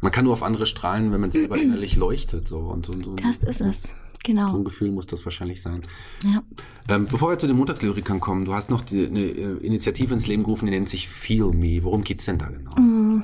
man 0.04 0.12
kann 0.12 0.26
nur 0.26 0.34
auf 0.34 0.44
andere 0.44 0.66
strahlen, 0.66 1.12
wenn 1.12 1.22
man 1.22 1.32
selber 1.32 1.58
innerlich 1.62 1.96
leuchtet. 1.96 2.48
So. 2.48 2.60
Und, 2.60 2.90
und, 2.90 3.08
und, 3.08 3.26
Das 3.26 3.38
ist 3.44 3.62
es. 3.62 3.84
So 3.84 3.90
ein 3.90 3.96
Genau. 4.26 4.64
Gefühl 4.64 4.92
muss 4.92 5.06
das 5.06 5.26
wahrscheinlich 5.26 5.62
sein. 5.62 5.84
Ja. 6.24 6.42
Ähm, 6.88 7.08
bevor 7.08 7.30
wir 7.32 7.40
zu 7.40 7.48
den 7.48 7.58
Montagslyrikern 7.58 8.22
kommen, 8.22 8.46
du 8.46 8.54
hast 8.54 8.70
noch 8.70 8.82
die, 8.82 9.06
eine 9.06 9.20
äh, 9.20 9.58
Initiative 9.66 10.14
ins 10.14 10.28
Leben 10.28 10.44
gerufen, 10.44 10.66
die 10.66 10.72
nennt 10.72 10.88
sich 10.88 11.10
Feel 11.10 11.48
Me. 11.52 11.84
Worum 11.84 12.06
geht's 12.06 12.26
denn 12.26 12.38
da 12.38 12.48
genau? 12.48 12.72
Mm, 12.80 13.24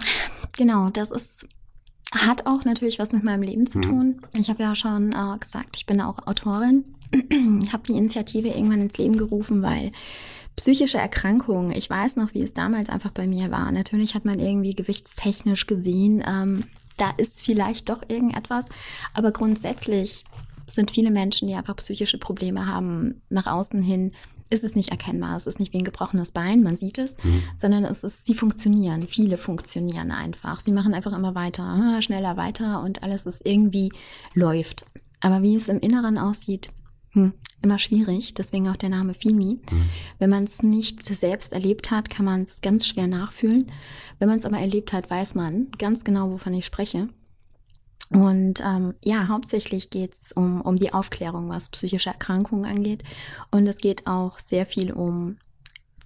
Genau, 0.58 0.90
das 0.90 1.12
ist 1.12 1.48
hat 2.12 2.48
auch 2.48 2.66
natürlich 2.66 2.98
was 2.98 3.14
mit 3.14 3.24
meinem 3.24 3.44
Leben 3.44 3.68
zu 3.68 3.80
tun. 3.82 4.22
Ich 4.36 4.50
habe 4.50 4.64
ja 4.64 4.76
schon 4.76 5.12
äh, 5.14 5.38
gesagt, 5.40 5.78
ich 5.78 5.86
bin 5.86 6.02
auch 6.02 6.26
Autorin. 6.26 6.84
habe 7.72 7.84
die 7.88 7.94
Initiative 7.94 8.50
irgendwann 8.50 8.82
ins 8.82 8.98
Leben 8.98 9.16
gerufen, 9.18 9.62
weil 9.62 9.92
psychische 10.60 10.98
Erkrankungen, 10.98 11.72
ich 11.72 11.90
weiß 11.90 12.18
noch, 12.18 12.34
wie 12.34 12.42
es 12.42 12.54
damals 12.54 12.90
einfach 12.90 13.12
bei 13.12 13.28
mir 13.28 13.50
war. 13.50 13.72
Natürlich 13.72 14.14
hat 14.14 14.26
man 14.26 14.42
irgendwie 14.42 14.76
gewichtstechnisch 14.76 15.68
gesehen, 15.68 16.22
ähm, 16.28 16.66
da 16.98 17.12
ist 17.16 17.46
vielleicht 17.46 17.88
doch 17.88 18.02
irgendetwas, 18.10 18.66
aber 19.14 19.32
grundsätzlich 19.32 20.26
sind 20.70 20.92
viele 20.92 21.12
Menschen, 21.12 21.48
die 21.48 21.54
einfach 21.56 21.78
psychische 21.78 22.18
Probleme 22.18 22.66
haben, 22.66 23.22
nach 23.30 23.48
außen 23.48 23.82
hin 23.82 24.12
ist 24.50 24.66
es 24.66 24.76
nicht 24.76 24.90
erkennbar. 24.90 25.38
Es 25.38 25.48
ist 25.48 25.62
nicht 25.62 25.72
wie 25.72 25.78
ein 25.78 25.86
gebrochenes 25.86 26.32
Bein, 26.32 26.62
man 26.62 26.76
sieht 26.76 26.98
es, 26.98 27.16
sondern 27.56 27.86
es 27.86 28.04
ist, 28.04 28.26
sie 28.26 28.34
funktionieren. 28.34 29.08
Viele 29.08 29.38
funktionieren 29.38 30.12
einfach. 30.12 30.60
Sie 30.60 30.74
machen 30.74 30.94
einfach 30.94 31.14
immer 31.14 31.36
weiter, 31.36 31.98
schneller 32.02 32.36
weiter 32.36 32.82
und 32.82 33.02
alles 33.02 33.26
ist 33.26 33.46
irgendwie 33.46 33.94
läuft. 34.34 34.86
Aber 35.22 35.42
wie 35.42 35.56
es 35.56 35.70
im 35.70 35.80
Inneren 35.80 36.18
aussieht, 36.18 36.72
hm, 37.12 37.34
immer 37.62 37.80
schwierig. 37.80 38.34
Deswegen 38.34 38.70
auch 38.70 38.76
der 38.76 38.90
Name 38.90 39.14
Fimi. 39.14 39.60
Wenn 40.20 40.30
man 40.30 40.44
es 40.44 40.64
nicht 40.64 41.04
selbst 41.04 41.54
erlebt 41.54 41.92
hat, 41.92 42.10
kann 42.10 42.26
man 42.26 42.42
es 42.42 42.62
ganz 42.62 42.88
schwer 42.88 43.08
nachfühlen. 43.08 43.72
Wenn 44.20 44.28
man 44.28 44.38
es 44.38 44.46
aber 44.46 44.60
erlebt 44.60 44.94
hat, 44.94 45.10
weiß 45.10 45.36
man 45.36 45.72
ganz 45.78 46.04
genau, 46.04 46.32
wovon 46.32 46.54
ich 46.54 46.66
spreche. 46.66 47.10
Und 48.12 48.62
ähm, 48.66 48.96
ja, 49.04 49.28
hauptsächlich 49.28 49.92
geht's 49.92 50.32
um, 50.32 50.62
um 50.62 50.78
die 50.78 50.94
Aufklärung, 50.94 51.50
was 51.50 51.70
psychische 51.70 52.10
Erkrankungen 52.10 52.66
angeht. 52.66 53.04
Und 53.52 53.68
es 53.68 53.78
geht 53.78 54.08
auch 54.08 54.40
sehr 54.40 54.66
viel 54.66 54.92
um 54.92 55.38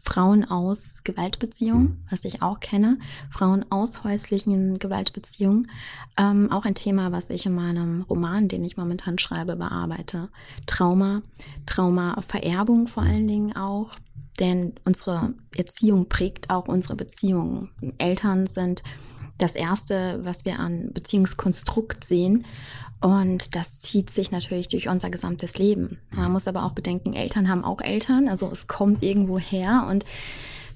Frauen 0.04 0.44
aus 0.44 1.04
Gewaltbeziehungen, 1.04 2.04
was 2.10 2.26
ich 2.26 2.42
auch 2.42 2.60
kenne. 2.60 3.00
Frauen 3.32 3.66
aus 3.72 4.04
häuslichen 4.04 4.78
Gewaltbeziehungen. 4.78 5.72
Ähm, 6.18 6.52
auch 6.52 6.66
ein 6.66 6.76
Thema, 6.76 7.12
was 7.12 7.30
ich 7.30 7.46
in 7.46 7.56
meinem 7.56 8.02
Roman, 8.02 8.50
den 8.50 8.64
ich 8.66 8.78
momentan 8.78 9.18
schreibe, 9.18 9.56
bearbeite. 9.56 10.30
Trauma, 10.68 11.22
Traumavererbung 11.66 12.88
vor 12.88 13.04
allen 13.04 13.28
Dingen 13.28 13.56
auch. 13.56 13.92
Denn 14.40 14.74
unsere 14.84 15.34
Erziehung 15.56 16.10
prägt 16.10 16.50
auch 16.50 16.68
unsere 16.68 16.96
Beziehungen. 16.96 17.70
Eltern 17.98 18.48
sind 18.48 18.84
das 19.38 19.56
Erste, 19.56 20.20
was 20.24 20.46
wir 20.46 20.60
an 20.60 20.92
Beziehungskonstrukt 20.94 22.04
sehen. 22.04 22.46
Und 23.02 23.56
das 23.56 23.82
zieht 23.82 24.10
sich 24.10 24.32
natürlich 24.32 24.70
durch 24.70 24.88
unser 24.88 25.10
gesamtes 25.10 25.58
Leben. 25.58 26.00
Man 26.12 26.32
muss 26.32 26.48
aber 26.48 26.64
auch 26.64 26.72
bedenken, 26.72 27.14
Eltern 27.14 27.50
haben 27.50 27.66
auch 27.66 27.82
Eltern, 27.82 28.30
also 28.30 28.50
es 28.50 28.68
kommt 28.68 29.04
irgendwo 29.04 29.38
her 29.38 29.88
und 29.90 30.06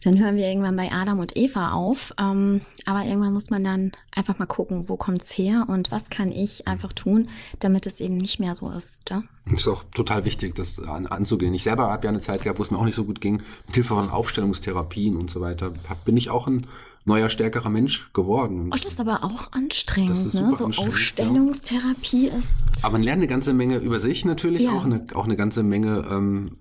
dann 0.04 0.20
hören 0.20 0.36
wir 0.36 0.48
irgendwann 0.48 0.76
bei 0.76 0.92
Adam 0.92 1.20
und 1.20 1.36
Eva 1.36 1.72
auf. 1.72 2.14
Ähm, 2.20 2.62
aber 2.86 3.04
irgendwann 3.04 3.34
muss 3.34 3.50
man 3.50 3.64
dann 3.64 3.92
einfach 4.14 4.40
mal 4.40 4.46
gucken, 4.46 4.90
wo 4.90 4.98
kommt's 4.98 5.38
her 5.38 5.66
und 5.68 5.92
was 5.92 6.10
kann 6.10 6.32
ich 6.32 6.68
einfach 6.68 6.94
tun, 6.94 7.30
damit 7.60 7.86
es 7.86 8.00
eben 8.00 8.18
nicht 8.18 8.40
mehr 8.40 8.56
so 8.56 8.70
ist. 8.70 9.10
Ja? 9.10 9.24
Das 9.46 9.62
ist 9.62 9.68
auch 9.68 9.84
total 9.94 10.26
wichtig, 10.26 10.56
das 10.56 10.80
an, 10.80 11.08
anzugehen. 11.08 11.54
Ich 11.54 11.64
selber 11.64 11.90
habe 11.90 12.06
ja 12.06 12.10
eine 12.10 12.22
Zeit 12.22 12.44
gehabt, 12.44 12.60
wo 12.60 12.64
es 12.64 12.72
mir 12.72 12.78
auch 12.78 12.86
nicht 12.86 12.96
so 12.96 13.06
gut 13.06 13.22
ging, 13.22 13.42
mit 13.66 13.76
Hilfe 13.76 13.96
von 13.96 14.10
Aufstellungstherapien 14.10 15.16
und 15.16 15.30
so 15.30 15.42
weiter, 15.42 15.74
hab, 15.90 16.06
bin 16.06 16.18
ich 16.18 16.30
auch 16.30 16.48
ein 16.48 16.68
neuer, 17.08 17.30
stärkerer 17.30 17.70
Mensch 17.70 18.12
geworden. 18.14 18.60
Und 18.66 18.74
Oh, 18.74 18.76
das 18.76 18.94
ist 18.94 19.00
aber 19.00 19.24
auch 19.24 19.52
anstrengend, 19.54 20.34
ne? 20.34 20.54
So 20.54 20.66
anstrengend, 20.66 20.78
Aufstellungstherapie 20.80 22.28
ist. 22.28 22.66
Aber 22.84 22.94
man 22.94 23.04
lernt 23.04 23.20
eine 23.20 23.28
ganze 23.28 23.54
Menge 23.54 23.78
über 23.78 24.00
sich 24.00 24.26
natürlich 24.26 24.64
Ja. 24.64 24.74
auch, 24.74 24.86
eine, 24.86 25.06
auch 25.16 25.24
eine 25.26 25.38
ganze 25.38 25.64
Menge, 25.64 26.06
ähm, 26.12 26.58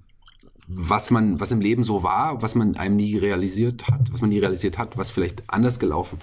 was 0.68 1.10
man, 1.10 1.38
was 1.40 1.52
im 1.52 1.60
Leben 1.60 1.84
so 1.84 2.02
war, 2.02 2.42
was 2.42 2.54
man 2.54 2.76
einem 2.76 2.96
nie 2.96 3.16
realisiert 3.16 3.88
hat, 3.88 4.12
was 4.12 4.20
man 4.20 4.30
nie 4.30 4.38
realisiert 4.38 4.78
hat, 4.78 4.96
was 4.96 5.10
vielleicht 5.12 5.44
anders 5.48 5.78
gelaufen 5.78 6.18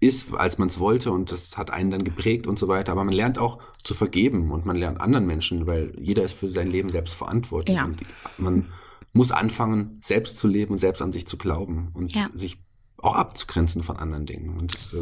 ist, 0.00 0.34
als 0.34 0.58
man 0.58 0.68
es 0.68 0.78
wollte 0.80 1.12
und 1.12 1.30
das 1.32 1.56
hat 1.56 1.70
einen 1.70 1.90
dann 1.90 2.04
geprägt 2.04 2.46
und 2.46 2.58
so 2.58 2.68
weiter. 2.68 2.92
Aber 2.92 3.04
man 3.04 3.14
lernt 3.14 3.38
auch 3.38 3.58
zu 3.82 3.94
vergeben 3.94 4.50
und 4.50 4.66
man 4.66 4.76
lernt 4.76 5.00
anderen 5.00 5.26
Menschen, 5.26 5.66
weil 5.66 5.92
jeder 6.00 6.22
ist 6.24 6.34
für 6.38 6.50
sein 6.50 6.68
Leben 6.70 6.88
selbst 6.88 7.14
verantwortlich 7.14 7.76
Ja. 7.76 7.84
und 7.84 8.00
man 8.38 8.66
muss 9.12 9.30
anfangen, 9.30 10.00
selbst 10.02 10.38
zu 10.38 10.48
leben 10.48 10.74
und 10.74 10.80
selbst 10.80 11.00
an 11.00 11.12
sich 11.12 11.26
zu 11.28 11.36
glauben 11.38 11.88
und 11.94 12.12
Ja. 12.14 12.28
sich 12.34 12.58
auch 12.98 13.14
abzugrenzen 13.16 13.82
von 13.82 13.96
anderen 13.96 14.24
Dingen. 14.24 14.56
Und 14.58 14.72
das, 14.72 14.94
äh, 14.94 14.98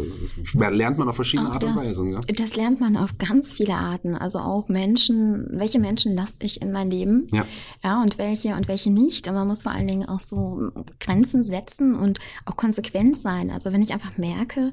das 0.54 0.72
lernt 0.72 0.98
man 0.98 1.08
auf 1.08 1.16
verschiedene 1.16 1.50
Auch 1.50 1.54
Art 1.54 1.64
und 1.64 1.76
das, 1.76 1.84
Weise. 1.84 2.08
Ja? 2.08 2.20
das 2.20 2.56
lernt 2.56 2.80
man 2.80 2.96
auf 2.96 3.18
ganz 3.18 3.54
viele 3.54 3.74
Arten. 3.74 4.16
Also 4.16 4.40
auch 4.40 4.68
Menschen, 4.68 5.46
welche 5.52 5.78
Menschen 5.78 6.14
lasse 6.14 6.38
ich 6.42 6.62
in 6.62 6.72
mein 6.72 6.90
Leben? 6.90 7.26
Ja. 7.32 7.46
Ja, 7.84 8.02
und 8.02 8.18
welche 8.18 8.54
und 8.56 8.66
welche 8.66 8.90
nicht. 8.90 9.28
Und 9.28 9.34
man 9.34 9.46
muss 9.46 9.62
vor 9.62 9.72
allen 9.72 9.86
Dingen 9.86 10.08
auch 10.08 10.20
so 10.20 10.70
Grenzen 10.98 11.42
setzen 11.42 11.94
und 11.94 12.18
auch 12.44 12.56
konsequent 12.56 13.16
sein. 13.16 13.50
Also 13.50 13.72
wenn 13.72 13.82
ich 13.82 13.92
einfach 13.92 14.16
merke, 14.16 14.72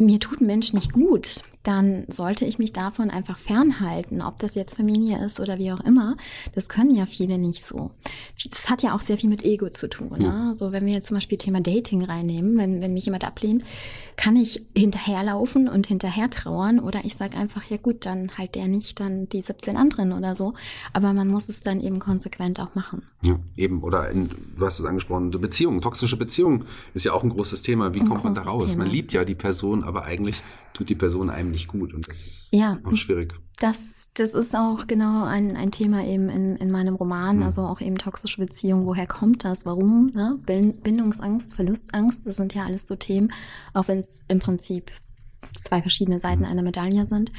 mir 0.00 0.18
tut 0.18 0.40
ein 0.40 0.46
Mensch 0.46 0.72
nicht 0.72 0.92
gut, 0.92 1.42
dann 1.62 2.06
sollte 2.08 2.46
ich 2.46 2.58
mich 2.58 2.72
davon 2.72 3.10
einfach 3.10 3.38
fernhalten, 3.38 4.22
ob 4.22 4.38
das 4.38 4.54
jetzt 4.54 4.76
Familie 4.76 5.22
ist 5.24 5.40
oder 5.40 5.58
wie 5.58 5.72
auch 5.72 5.80
immer. 5.80 6.16
Das 6.54 6.70
können 6.70 6.94
ja 6.94 7.04
viele 7.04 7.36
nicht 7.36 7.62
so. 7.62 7.90
Das 8.48 8.70
hat 8.70 8.82
ja 8.82 8.94
auch 8.94 9.02
sehr 9.02 9.18
viel 9.18 9.28
mit 9.28 9.44
Ego 9.44 9.68
zu 9.68 9.88
tun. 9.90 10.10
Ne? 10.18 10.46
Also 10.48 10.72
wenn 10.72 10.86
wir 10.86 10.94
jetzt 10.94 11.08
zum 11.08 11.18
Beispiel 11.18 11.36
Thema 11.36 11.60
Dating 11.60 12.02
reinnehmen, 12.02 12.56
wenn, 12.56 12.80
wenn 12.80 12.94
mich 12.94 13.04
jemand 13.04 13.26
ablehnt, 13.26 13.62
kann 14.16 14.36
ich 14.36 14.64
hinterherlaufen 14.74 15.68
und 15.68 15.86
hinterher 15.86 16.30
trauern 16.30 16.78
oder 16.78 17.04
ich 17.04 17.14
sage 17.14 17.36
einfach, 17.36 17.64
ja 17.64 17.76
gut, 17.76 18.06
dann 18.06 18.30
halt 18.38 18.54
der 18.54 18.66
nicht, 18.66 18.98
dann 18.98 19.28
die 19.28 19.42
17 19.42 19.76
anderen 19.76 20.12
oder 20.12 20.34
so. 20.34 20.54
Aber 20.94 21.12
man 21.12 21.28
muss 21.28 21.50
es 21.50 21.62
dann 21.62 21.80
eben 21.80 21.98
konsequent 21.98 22.58
auch 22.60 22.74
machen. 22.74 23.02
Ja, 23.22 23.38
eben. 23.56 23.82
Oder 23.82 24.10
in, 24.10 24.30
du 24.56 24.64
hast 24.64 24.78
es 24.78 24.84
angesprochen, 24.86 25.30
Beziehungen, 25.30 25.82
toxische 25.82 26.16
Beziehungen 26.16 26.64
ist 26.94 27.04
ja 27.04 27.12
auch 27.12 27.22
ein 27.22 27.30
großes 27.30 27.60
Thema. 27.62 27.92
Wie 27.94 28.00
Ein 28.00 28.08
kommt 28.08 28.24
man 28.24 28.34
da 28.34 28.42
raus? 28.42 28.64
Thema. 28.64 28.84
Man 28.84 28.90
liebt 28.90 29.12
ja 29.12 29.24
die 29.24 29.34
Person, 29.34 29.84
aber 29.90 30.04
eigentlich 30.04 30.42
tut 30.72 30.88
die 30.88 30.94
Person 30.94 31.28
einem 31.28 31.50
nicht 31.50 31.68
gut. 31.68 31.92
Und 31.92 32.08
das 32.08 32.16
ist 32.16 32.48
Ja. 32.52 32.78
auch 32.84 32.96
schwierig. 32.96 33.34
Das, 33.58 34.10
das 34.14 34.32
ist 34.32 34.56
auch 34.56 34.86
genau 34.86 35.24
ein, 35.24 35.54
ein 35.56 35.70
Thema 35.70 36.02
eben 36.06 36.30
in, 36.30 36.56
in 36.56 36.70
meinem 36.70 36.94
Roman, 36.94 37.36
Mhm. 37.36 37.42
also 37.42 37.60
auch 37.62 37.82
eben 37.82 37.98
toxische 37.98 38.40
Beziehungen. 38.40 38.86
Woher 38.86 39.06
kommt 39.06 39.44
das? 39.44 39.66
Warum? 39.66 40.06
Ne? 40.14 40.38
Bin- 40.46 40.80
Bindungsangst, 40.80 41.54
Verlustangst, 41.54 42.26
das 42.26 42.36
sind 42.36 42.54
ja 42.54 42.64
alles 42.64 42.86
so 42.86 42.96
Themen, 42.96 43.30
auch 43.74 43.86
wenn 43.88 43.98
es 43.98 44.22
im 44.28 44.38
Prinzip 44.38 44.90
zwei 45.54 45.82
verschiedene 45.82 46.16
Mhm. 46.16 46.20
Seiten 46.20 46.44
einer 46.46 46.62
Medaille 46.62 47.04
sind. 47.04 47.30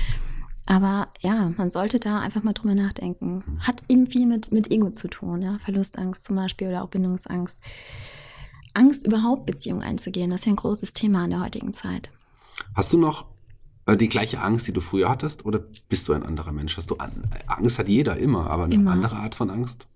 Aber 0.67 1.07
ja, 1.21 1.51
man 1.57 1.71
sollte 1.71 1.99
da 1.99 2.19
einfach 2.19 2.43
mal 2.43 2.53
drüber 2.53 2.75
nachdenken. 2.75 3.43
Hat 3.61 3.83
eben 3.89 4.05
viel 4.05 4.27
mit, 4.27 4.51
mit 4.51 4.71
Ego 4.71 4.91
zu 4.91 5.07
tun, 5.07 5.41
ja. 5.41 5.55
Verlustangst 5.65 6.23
zum 6.23 6.35
Beispiel 6.35 6.67
oder 6.67 6.83
auch 6.83 6.89
Bindungsangst. 6.89 7.59
Angst, 8.73 9.05
überhaupt 9.05 9.47
Beziehungen 9.47 9.81
einzugehen, 9.81 10.29
das 10.29 10.41
ist 10.41 10.45
ja 10.45 10.53
ein 10.53 10.57
großes 10.57 10.93
Thema 10.93 11.25
in 11.25 11.31
der 11.31 11.41
heutigen 11.43 11.73
Zeit. 11.73 12.11
Hast 12.73 12.93
du 12.93 12.97
noch 12.97 13.25
äh, 13.85 13.97
die 13.97 14.09
gleiche 14.09 14.41
Angst, 14.41 14.67
die 14.67 14.73
du 14.73 14.81
früher 14.81 15.09
hattest? 15.09 15.45
Oder 15.45 15.59
bist 15.89 16.07
du 16.07 16.13
ein 16.13 16.23
anderer 16.23 16.51
Mensch? 16.51 16.77
Hast 16.77 16.89
du 16.89 16.95
an, 16.95 17.29
Angst 17.47 17.79
hat 17.79 17.89
jeder 17.89 18.17
immer, 18.17 18.49
aber 18.49 18.65
eine 18.65 18.75
Immer. 18.75 18.91
andere 18.91 19.17
Art 19.17 19.35
von 19.35 19.49
Angst? 19.49 19.87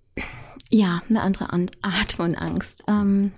Ja, 0.70 1.02
eine 1.08 1.22
andere 1.22 1.52
An 1.52 1.70
Art 1.82 2.12
von 2.12 2.34
Angst. 2.34 2.84
Ähm, 2.88 3.32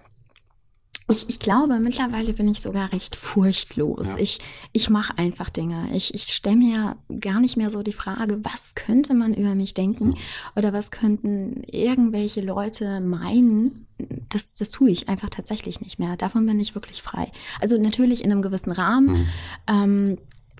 ich, 1.11 1.29
ich 1.29 1.41
glaube, 1.41 1.79
mittlerweile 1.81 2.35
bin 2.35 2.49
ich 2.49 2.61
sogar 2.61 2.93
recht 2.93 3.17
furchtlos. 3.17 4.09
Ja. 4.09 4.19
Ich, 4.19 4.38
ich 4.73 4.91
mache 4.91 5.17
einfach 5.17 5.49
Dinge. 5.49 5.88
Ich, 5.95 6.15
ich 6.15 6.25
stelle 6.25 6.57
mir 6.57 6.97
gar 7.21 7.41
nicht 7.41 7.57
mehr 7.57 7.71
so 7.71 7.83
die 7.83 7.95
Frage, 7.95 8.45
was 8.45 8.75
könnte 8.75 9.15
man 9.15 9.33
über 9.33 9.55
mich 9.55 9.73
denken 9.73 10.15
oder 10.55 10.73
was 10.73 10.91
könnten 10.91 11.62
irgendwelche 11.65 12.43
Leute 12.43 13.00
meinen. 13.00 13.87
Das, 14.29 14.55
das 14.55 14.71
tue 14.71 14.91
ich 14.91 15.09
einfach 15.09 15.31
tatsächlich 15.31 15.81
nicht 15.81 15.99
mehr. 15.99 16.17
Davon 16.17 16.45
bin 16.45 16.61
ich 16.61 16.75
wirklich 16.75 17.03
frei. 17.03 17.33
Also 17.61 17.79
natürlich 17.79 18.23
in 18.23 18.31
einem 18.31 18.43
gewissen 18.43 18.73
Rahmen. 18.73 19.09
Mhm. 19.09 19.29
Ähm, 19.67 20.19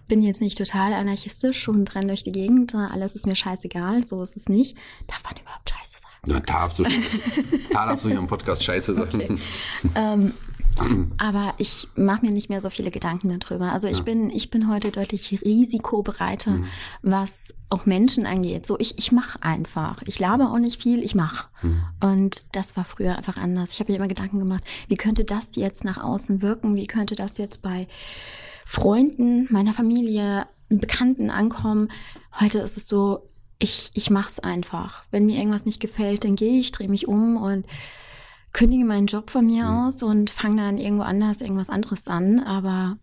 bin 0.09 0.23
jetzt 0.23 0.41
nicht 0.41 0.57
total 0.57 0.95
anarchistisch 0.95 1.69
und 1.69 1.95
renne 1.95 2.09
durch 2.09 2.23
die 2.23 2.33
Gegend. 2.33 2.75
Alles 2.75 3.15
ist 3.15 3.27
mir 3.27 3.37
scheißegal. 3.37 4.07
So 4.07 4.23
ist 4.23 4.37
es 4.37 4.49
nicht. 4.49 4.77
Darf 5.07 5.23
man 5.25 5.35
überhaupt 5.41 5.69
Scheiße 5.69 5.98
Ja, 6.29 6.41
da 6.41 6.41
darfst 6.41 6.79
du, 6.79 6.85
da 7.73 7.87
darfst 7.87 8.05
du 8.05 8.09
hier 8.11 8.19
im 8.19 8.27
Podcast 8.27 8.63
Scheiße 8.63 8.95
sagen. 8.95 9.39
Ähm, 9.95 10.33
aber 11.19 11.55
ich 11.59 11.89
mache 11.97 12.25
mir 12.25 12.31
nicht 12.31 12.49
mehr 12.49 12.61
so 12.61 12.71
viele 12.71 12.91
Gedanken 12.91 13.37
darüber. 13.39 13.73
Also 13.73 13.89
ich 13.89 14.03
bin, 14.03 14.31
ich 14.31 14.51
bin 14.51 14.71
heute 14.71 14.91
deutlich 14.91 15.41
risikobereiter, 15.45 16.61
was 17.03 17.55
auch 17.69 17.87
Menschen 17.87 18.27
angeht. 18.27 18.67
So, 18.67 18.79
ich, 18.79 18.99
ich 18.99 19.11
mache 19.13 19.43
einfach. 19.43 20.03
Ich 20.07 20.19
laber 20.19 20.53
auch 20.53 20.59
nicht 20.59 20.81
viel, 20.81 21.03
ich 21.03 21.15
mache. 21.15 21.49
Und 22.03 22.55
das 22.57 22.77
war 22.77 22.85
früher 22.85 23.17
einfach 23.17 23.37
anders. 23.37 23.73
Ich 23.73 23.81
habe 23.81 23.91
mir 23.91 23.99
immer 23.99 24.09
Gedanken 24.09 24.39
gemacht, 24.39 24.65
wie 24.89 24.97
könnte 24.97 25.25
das 25.25 25.57
jetzt 25.57 25.85
nach 25.85 26.03
außen 26.03 26.43
wirken? 26.43 26.77
Wie 26.77 26.87
könnte 26.87 27.17
das 27.17 27.39
jetzt 27.39 27.63
bei 27.63 27.89
Freunden, 28.65 29.49
meiner 29.51 29.73
Familie, 29.73 30.47
Bekannten 30.69 31.31
ankommen? 31.31 31.89
Heute 32.39 32.59
ist 32.59 32.77
es 32.77 32.87
so, 32.87 33.29
ich, 33.59 33.91
ich 33.95 34.11
mach's 34.11 34.39
einfach. 34.39 35.05
Wenn 35.11 35.27
mir 35.27 35.39
irgendwas 35.39 35.67
nicht 35.67 35.81
gefällt, 35.81 36.25
dann 36.25 36.37
gehe 36.37 36.61
ich, 36.61 36.73
drehe 36.73 36.89
mich 36.89 37.09
um 37.09 37.37
und 37.37 37.67
kündige 38.53 38.85
meinen 38.85 39.07
Job 39.07 39.31
von 39.31 39.47
mir 39.47 39.69
aus 39.69 40.03
und 40.03 40.31
fange 40.31 40.63
dann 40.63 40.79
irgendwo 40.79 41.03
anders 41.03 41.41
irgendwas 41.41 41.71
anderes 41.71 42.09
an. 42.09 42.41
Aber 42.41 42.99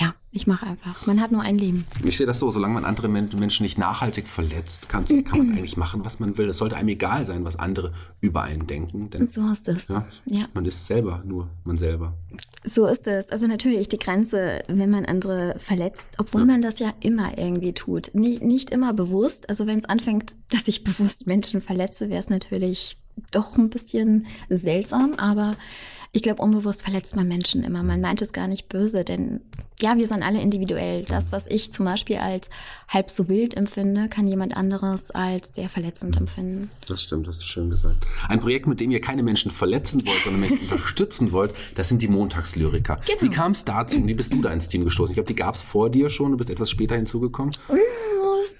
ja, 0.00 0.14
ich 0.30 0.46
mache 0.46 0.66
einfach. 0.66 1.06
Man 1.06 1.20
hat 1.20 1.32
nur 1.32 1.42
ein 1.42 1.58
Leben. 1.58 1.86
Ich 2.04 2.18
sehe 2.18 2.26
das 2.26 2.38
so, 2.38 2.50
solange 2.52 2.74
man 2.74 2.84
andere 2.84 3.08
Men- 3.08 3.30
Menschen 3.36 3.64
nicht 3.64 3.78
nachhaltig 3.78 4.28
verletzt, 4.28 4.88
kann, 4.88 5.04
kann 5.06 5.38
man 5.38 5.50
eigentlich 5.56 5.76
machen, 5.76 6.04
was 6.04 6.20
man 6.20 6.38
will. 6.38 6.48
Es 6.48 6.58
sollte 6.58 6.76
einem 6.76 6.90
egal 6.90 7.26
sein, 7.26 7.44
was 7.44 7.56
andere 7.58 7.92
über 8.20 8.42
einen 8.42 8.66
denken. 8.66 9.10
Denn 9.10 9.26
So 9.26 9.50
ist 9.50 9.66
es. 9.68 9.88
ja, 9.88 10.06
Ja, 10.26 10.44
man 10.54 10.64
ist 10.66 10.86
selber 10.86 11.22
nur 11.24 11.48
man 11.64 11.78
selber. 11.78 12.14
so 12.62 12.86
ist 12.86 13.06
es. 13.08 13.30
Also 13.30 13.46
natürlich 13.48 13.88
die 13.88 13.98
Grenze, 13.98 14.62
wenn 14.68 14.90
man 14.90 15.04
andere 15.04 15.56
verletzt, 15.58 16.14
obwohl 16.18 16.42
Ja. 16.42 16.46
man 16.46 16.62
das 16.62 16.78
ja 16.78 16.92
immer 17.00 17.36
irgendwie 17.38 17.72
tut. 17.72 18.10
Nicht, 18.14 18.42
nicht 18.42 18.70
immer 18.70 18.92
bewusst. 18.92 19.48
Also 19.48 19.66
wenn 19.66 19.78
es 19.78 19.84
anfängt, 19.86 20.34
dass 20.50 20.68
ich 20.68 20.84
bewusst 20.84 21.26
Menschen 21.26 21.60
verletze, 21.60 22.08
wäre 22.08 22.20
es 22.20 22.28
natürlich 22.30 22.98
doch 23.32 23.56
ein 23.56 23.68
bisschen 23.68 24.26
seltsam, 24.48 25.14
aber 25.14 25.56
ich 26.12 26.22
glaube, 26.22 26.42
unbewusst 26.42 26.82
verletzt 26.82 27.16
man 27.16 27.28
Menschen 27.28 27.62
immer. 27.62 27.82
Man 27.82 28.00
meint 28.00 28.22
es 28.22 28.32
gar 28.32 28.48
nicht 28.48 28.68
böse, 28.68 29.04
denn 29.04 29.40
ja, 29.80 29.96
wir 29.96 30.06
sind 30.06 30.22
alle 30.22 30.40
individuell. 30.40 31.04
Das, 31.04 31.30
was 31.30 31.46
ich 31.46 31.72
zum 31.72 31.84
Beispiel 31.84 32.16
als 32.16 32.50
halb 32.88 33.10
so 33.10 33.28
wild 33.28 33.56
empfinde, 33.56 34.08
kann 34.08 34.26
jemand 34.26 34.56
anderes 34.56 35.10
als 35.10 35.54
sehr 35.54 35.68
verletzend 35.68 36.16
empfinden. 36.16 36.70
Das 36.88 37.02
stimmt, 37.02 37.28
hast 37.28 37.42
du 37.42 37.44
schön 37.44 37.70
gesagt. 37.70 38.04
Ein 38.26 38.40
Projekt, 38.40 38.66
mit 38.66 38.80
dem 38.80 38.90
ihr 38.90 39.00
keine 39.00 39.22
Menschen 39.22 39.50
verletzen 39.50 40.04
wollt, 40.04 40.18
sondern 40.24 40.40
Menschen 40.40 40.58
unterstützen 40.70 41.30
wollt, 41.30 41.54
das 41.76 41.88
sind 41.88 42.02
die 42.02 42.08
Montagslyriker. 42.08 42.96
Genau. 43.06 43.20
Wie 43.20 43.28
kam 43.28 43.52
es 43.52 43.64
dazu? 43.64 44.04
Wie 44.04 44.14
bist 44.14 44.32
du 44.32 44.42
da 44.42 44.52
ins 44.52 44.68
Team 44.68 44.84
gestoßen? 44.84 45.12
Ich 45.12 45.16
glaube, 45.16 45.28
die 45.28 45.36
gab 45.36 45.54
es 45.54 45.62
vor 45.62 45.90
dir 45.90 46.10
schon, 46.10 46.32
du 46.32 46.38
bist 46.38 46.50
etwas 46.50 46.70
später 46.70 46.96
hinzugekommen. 46.96 47.52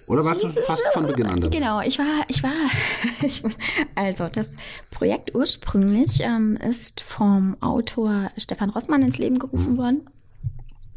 Oder 0.08 0.24
warst 0.24 0.42
du 0.42 0.50
fast 0.62 0.86
von 0.92 1.06
Beginn 1.06 1.26
an 1.26 1.40
dabei? 1.40 1.56
Genau, 1.56 1.80
ich 1.80 1.98
war, 1.98 2.24
ich 2.28 2.42
war, 2.42 2.52
ich 3.22 3.42
muss, 3.42 3.58
also 3.94 4.28
das 4.28 4.56
Projekt 4.90 5.34
ursprünglich 5.34 6.20
ähm, 6.20 6.56
ist 6.56 7.00
vom 7.00 7.56
Autor 7.60 8.30
Stefan 8.36 8.70
Rossmann 8.70 9.02
ins 9.02 9.18
Leben 9.18 9.38
gerufen 9.38 9.74
Mhm. 9.74 9.78
worden. 9.78 10.10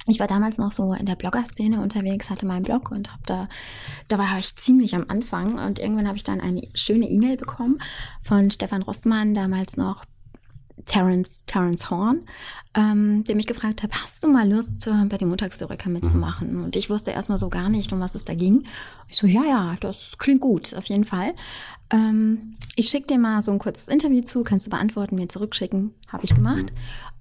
Ich 0.08 0.20
war 0.20 0.26
damals 0.28 0.58
noch 0.58 0.72
so 0.72 0.94
in 0.94 1.06
der 1.06 1.16
Blogger-Szene 1.16 1.80
unterwegs, 1.80 2.30
hatte 2.32 2.48
meinen 2.48 2.64
Blog 2.64 2.90
und 2.90 3.12
hab 3.14 3.26
da, 3.28 3.48
da 4.08 4.18
war 4.18 4.40
ich 4.40 4.56
ziemlich 4.56 4.96
am 4.96 5.06
Anfang 5.08 5.60
und 5.64 5.78
irgendwann 5.78 6.08
habe 6.08 6.18
ich 6.18 6.24
dann 6.24 6.42
eine 6.42 6.68
schöne 6.74 7.08
E-Mail 7.08 7.38
bekommen 7.38 7.78
von 8.24 8.50
Stefan 8.50 8.82
Rossmann, 8.82 9.36
damals 9.36 9.78
noch 9.78 10.04
Terence, 10.86 11.44
Terence 11.46 11.90
Horn, 11.90 12.22
ähm, 12.74 13.24
der 13.26 13.36
mich 13.36 13.48
gefragt 13.48 13.84
hat, 13.84 13.92
hast 14.02 14.24
du 14.24 14.28
mal 14.28 14.50
Lust, 14.50 14.88
äh, 14.88 15.06
bei 15.06 15.18
den 15.18 15.28
Montagslyriker 15.30 15.90
mitzumachen? 15.90 16.64
Und 16.64 16.76
ich 16.76 16.90
wusste 16.90 17.12
erstmal 17.12 17.38
so 17.38 17.50
gar 17.50 17.70
nicht, 17.70 17.92
um 17.94 18.00
was 18.00 18.16
es 18.16 18.26
da 18.26 18.34
ging. 18.34 18.64
Ich 19.08 19.18
so, 19.18 19.28
ja, 19.28 19.44
ja, 19.44 19.78
das 19.80 20.14
klingt 20.18 20.42
gut, 20.42 20.74
auf 20.76 20.86
jeden 20.86 21.06
Fall. 21.06 21.34
Ähm, 21.90 22.56
ich 22.76 22.88
schicke 22.90 23.08
dir 23.08 23.20
mal 23.20 23.42
so 23.42 23.52
ein 23.52 23.60
kurzes 23.60 23.90
Interview 23.90 24.22
zu, 24.22 24.44
kannst 24.44 24.66
du 24.66 24.70
beantworten, 24.70 25.16
mir 25.16 25.28
zurückschicken. 25.28 25.94
Habe 26.08 26.24
ich 26.24 26.34
gemacht. 26.34 26.72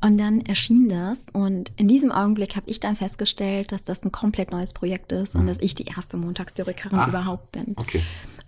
Und 0.02 0.19
dann 0.19 0.40
erschien 0.43 0.88
das. 0.88 1.26
Und 1.33 1.73
in 1.76 1.88
diesem 1.88 2.11
Augenblick 2.12 2.57
habe 2.57 2.71
ich 2.71 2.81
dann 2.81 2.97
festgestellt, 2.97 3.73
dass 3.73 3.85
das 3.85 4.02
ein 4.05 4.12
komplett 4.12 4.50
neues 4.52 4.73
Projekt 4.73 5.12
ist 5.12 5.35
und 5.35 5.47
dass 5.47 5.59
ich 5.61 5.75
die 5.75 5.85
erste 5.87 6.17
Montagslyrekerin 6.17 6.99
Ah. 6.99 7.09
überhaupt 7.09 7.52
bin. 7.52 7.75
Okay. 7.76 8.02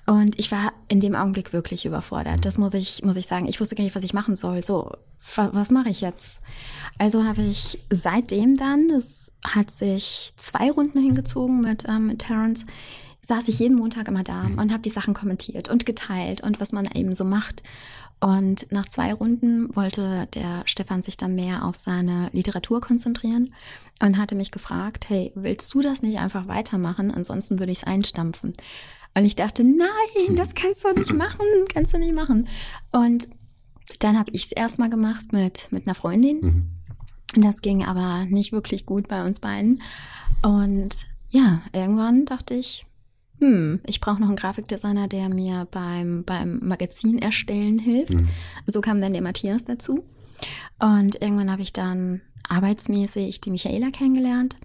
Und 0.07 0.39
ich 0.39 0.51
war 0.51 0.73
in 0.89 1.01
dem 1.01 1.15
Augenblick 1.15 1.53
wirklich 1.53 1.87
überfordert. 1.87 2.45
Das 2.45 2.59
muss 2.59 2.75
ich, 2.75 3.03
muss 3.05 3.17
ich 3.17 3.27
sagen. 3.27 3.47
Ich 3.47 3.61
wusste 3.61 3.77
gar 3.77 3.85
nicht, 3.85 3.95
was 3.95 4.05
ich 4.05 4.15
machen 4.15 4.35
soll. 4.35 4.63
So, 4.63 4.91
was 5.37 5.71
mache 5.71 5.91
ich 5.91 6.01
jetzt? 6.01 6.41
Also 6.99 7.25
habe 7.25 7.43
ich 7.43 7.79
seitdem 7.91 8.57
dann, 8.57 8.91
es 8.91 9.33
hat 9.45 9.71
sich 9.71 10.33
zwei 10.37 10.71
Runden 10.71 11.01
hingezogen 11.01 11.61
mit, 11.61 11.89
ähm, 11.89 12.09
mit 12.09 12.21
Terrence, 12.21 12.67
saß 13.23 13.47
ich 13.47 13.61
jeden 13.61 13.77
Montag 13.77 14.09
immer 14.09 14.25
da 14.25 14.43
und 14.57 14.73
habe 14.73 14.83
die 14.83 14.91
Sachen 14.91 15.15
kommentiert 15.15 15.69
und 15.69 15.87
geteilt 15.87 16.43
und 16.43 16.61
was 16.61 16.73
man 16.73 16.87
eben 16.93 17.15
so 17.15 17.25
macht. 17.25 17.63
Und 18.23 18.71
nach 18.71 18.87
zwei 18.87 19.13
Runden 19.13 19.75
wollte 19.75 20.29
der 20.33 20.63
Stefan 20.67 21.03
sich 21.03 21.17
dann 21.17 21.35
mehr 21.35 21.65
auf 21.65 21.75
seine 21.75 22.31
Literatur 22.33 22.81
konzentrieren 22.81 23.53
und 24.01 24.17
hatte 24.17 24.37
mich 24.37 24.53
gefragt, 24.53 25.09
hey, 25.09 25.33
willst 25.35 25.75
du 25.75 25.81
das 25.81 26.03
nicht 26.03 26.21
einfach 26.21 26.47
weitermachen? 26.47 27.11
Ansonsten 27.11 27.59
würde 27.59 27.73
ich 27.73 27.79
es 27.79 27.85
einstampfen. 27.85 28.53
Und 29.15 29.25
ich 29.25 29.35
dachte, 29.35 29.65
nein, 29.65 30.37
das 30.37 30.55
kannst 30.55 30.85
du 30.85 30.93
nicht 30.93 31.13
machen, 31.13 31.45
kannst 31.75 31.95
du 31.95 31.99
nicht 31.99 32.15
machen. 32.15 32.47
Und 32.93 33.27
dann 33.99 34.17
habe 34.17 34.31
ich 34.31 34.45
es 34.45 34.53
erstmal 34.53 34.89
gemacht 34.89 35.33
mit, 35.33 35.67
mit 35.73 35.89
einer 35.89 35.97
Freundin. 35.97 36.41
Mhm. 37.35 37.43
Das 37.43 37.61
ging 37.61 37.85
aber 37.85 38.25
nicht 38.27 38.53
wirklich 38.53 38.87
gut 38.87 39.09
bei 39.09 39.27
uns 39.27 39.41
beiden. 39.41 39.83
Und 40.43 40.97
ja, 41.31 41.63
irgendwann 41.73 42.25
dachte 42.25 42.55
ich, 42.55 42.87
hm, 43.43 43.81
ich 43.85 44.01
brauche 44.01 44.21
noch 44.21 44.29
einen 44.29 44.37
Grafikdesigner, 44.37 45.09
der 45.09 45.29
mir 45.29 45.67
beim, 45.73 46.23
beim 46.23 46.61
Magazin 46.63 47.19
erstellen 47.19 47.81
hilft. 47.81 48.15
Mhm. 48.15 48.29
So 48.67 48.81
kam 48.81 49.01
dann 49.01 49.15
der 49.15 49.23
Matthias 49.23 49.65
dazu. 49.65 50.05
Und 50.79 51.21
irgendwann 51.21 51.51
habe 51.51 51.63
ich 51.63 51.73
dann 51.73 52.21
arbeitsmäßig 52.49 53.41
die 53.41 53.51
Michaela 53.51 53.91
kennengelernt. 53.91 54.57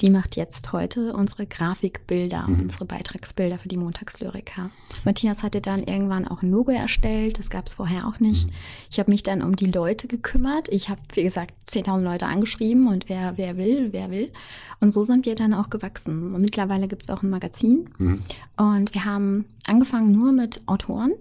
Die 0.00 0.10
macht 0.10 0.34
jetzt 0.34 0.72
heute 0.72 1.12
unsere 1.12 1.46
Grafikbilder, 1.46 2.48
mhm. 2.48 2.62
unsere 2.62 2.84
Beitragsbilder 2.84 3.58
für 3.58 3.68
die 3.68 3.76
Montagslyriker. 3.76 4.70
Matthias 5.04 5.42
hatte 5.42 5.60
dann 5.60 5.84
irgendwann 5.84 6.26
auch 6.26 6.42
ein 6.42 6.50
Logo 6.50 6.72
erstellt, 6.72 7.38
das 7.38 7.48
gab 7.48 7.66
es 7.68 7.74
vorher 7.74 8.08
auch 8.08 8.18
nicht. 8.18 8.48
Mhm. 8.48 8.52
Ich 8.90 8.98
habe 8.98 9.10
mich 9.10 9.22
dann 9.22 9.42
um 9.42 9.54
die 9.54 9.70
Leute 9.70 10.08
gekümmert. 10.08 10.68
Ich 10.68 10.88
habe, 10.88 11.00
wie 11.12 11.22
gesagt, 11.22 11.54
10.000 11.68 12.00
Leute 12.00 12.26
angeschrieben 12.26 12.88
und 12.88 13.08
wer, 13.08 13.34
wer 13.36 13.56
will, 13.56 13.92
wer 13.92 14.10
will. 14.10 14.32
Und 14.80 14.92
so 14.92 15.04
sind 15.04 15.26
wir 15.26 15.36
dann 15.36 15.54
auch 15.54 15.70
gewachsen. 15.70 16.34
Und 16.34 16.40
mittlerweile 16.40 16.88
gibt 16.88 17.02
es 17.02 17.10
auch 17.10 17.22
ein 17.22 17.30
Magazin. 17.30 17.88
Mhm. 17.98 18.22
Und 18.56 18.94
wir 18.94 19.04
haben 19.04 19.44
angefangen 19.66 20.10
nur 20.10 20.32
mit 20.32 20.62
Autoren. 20.66 21.12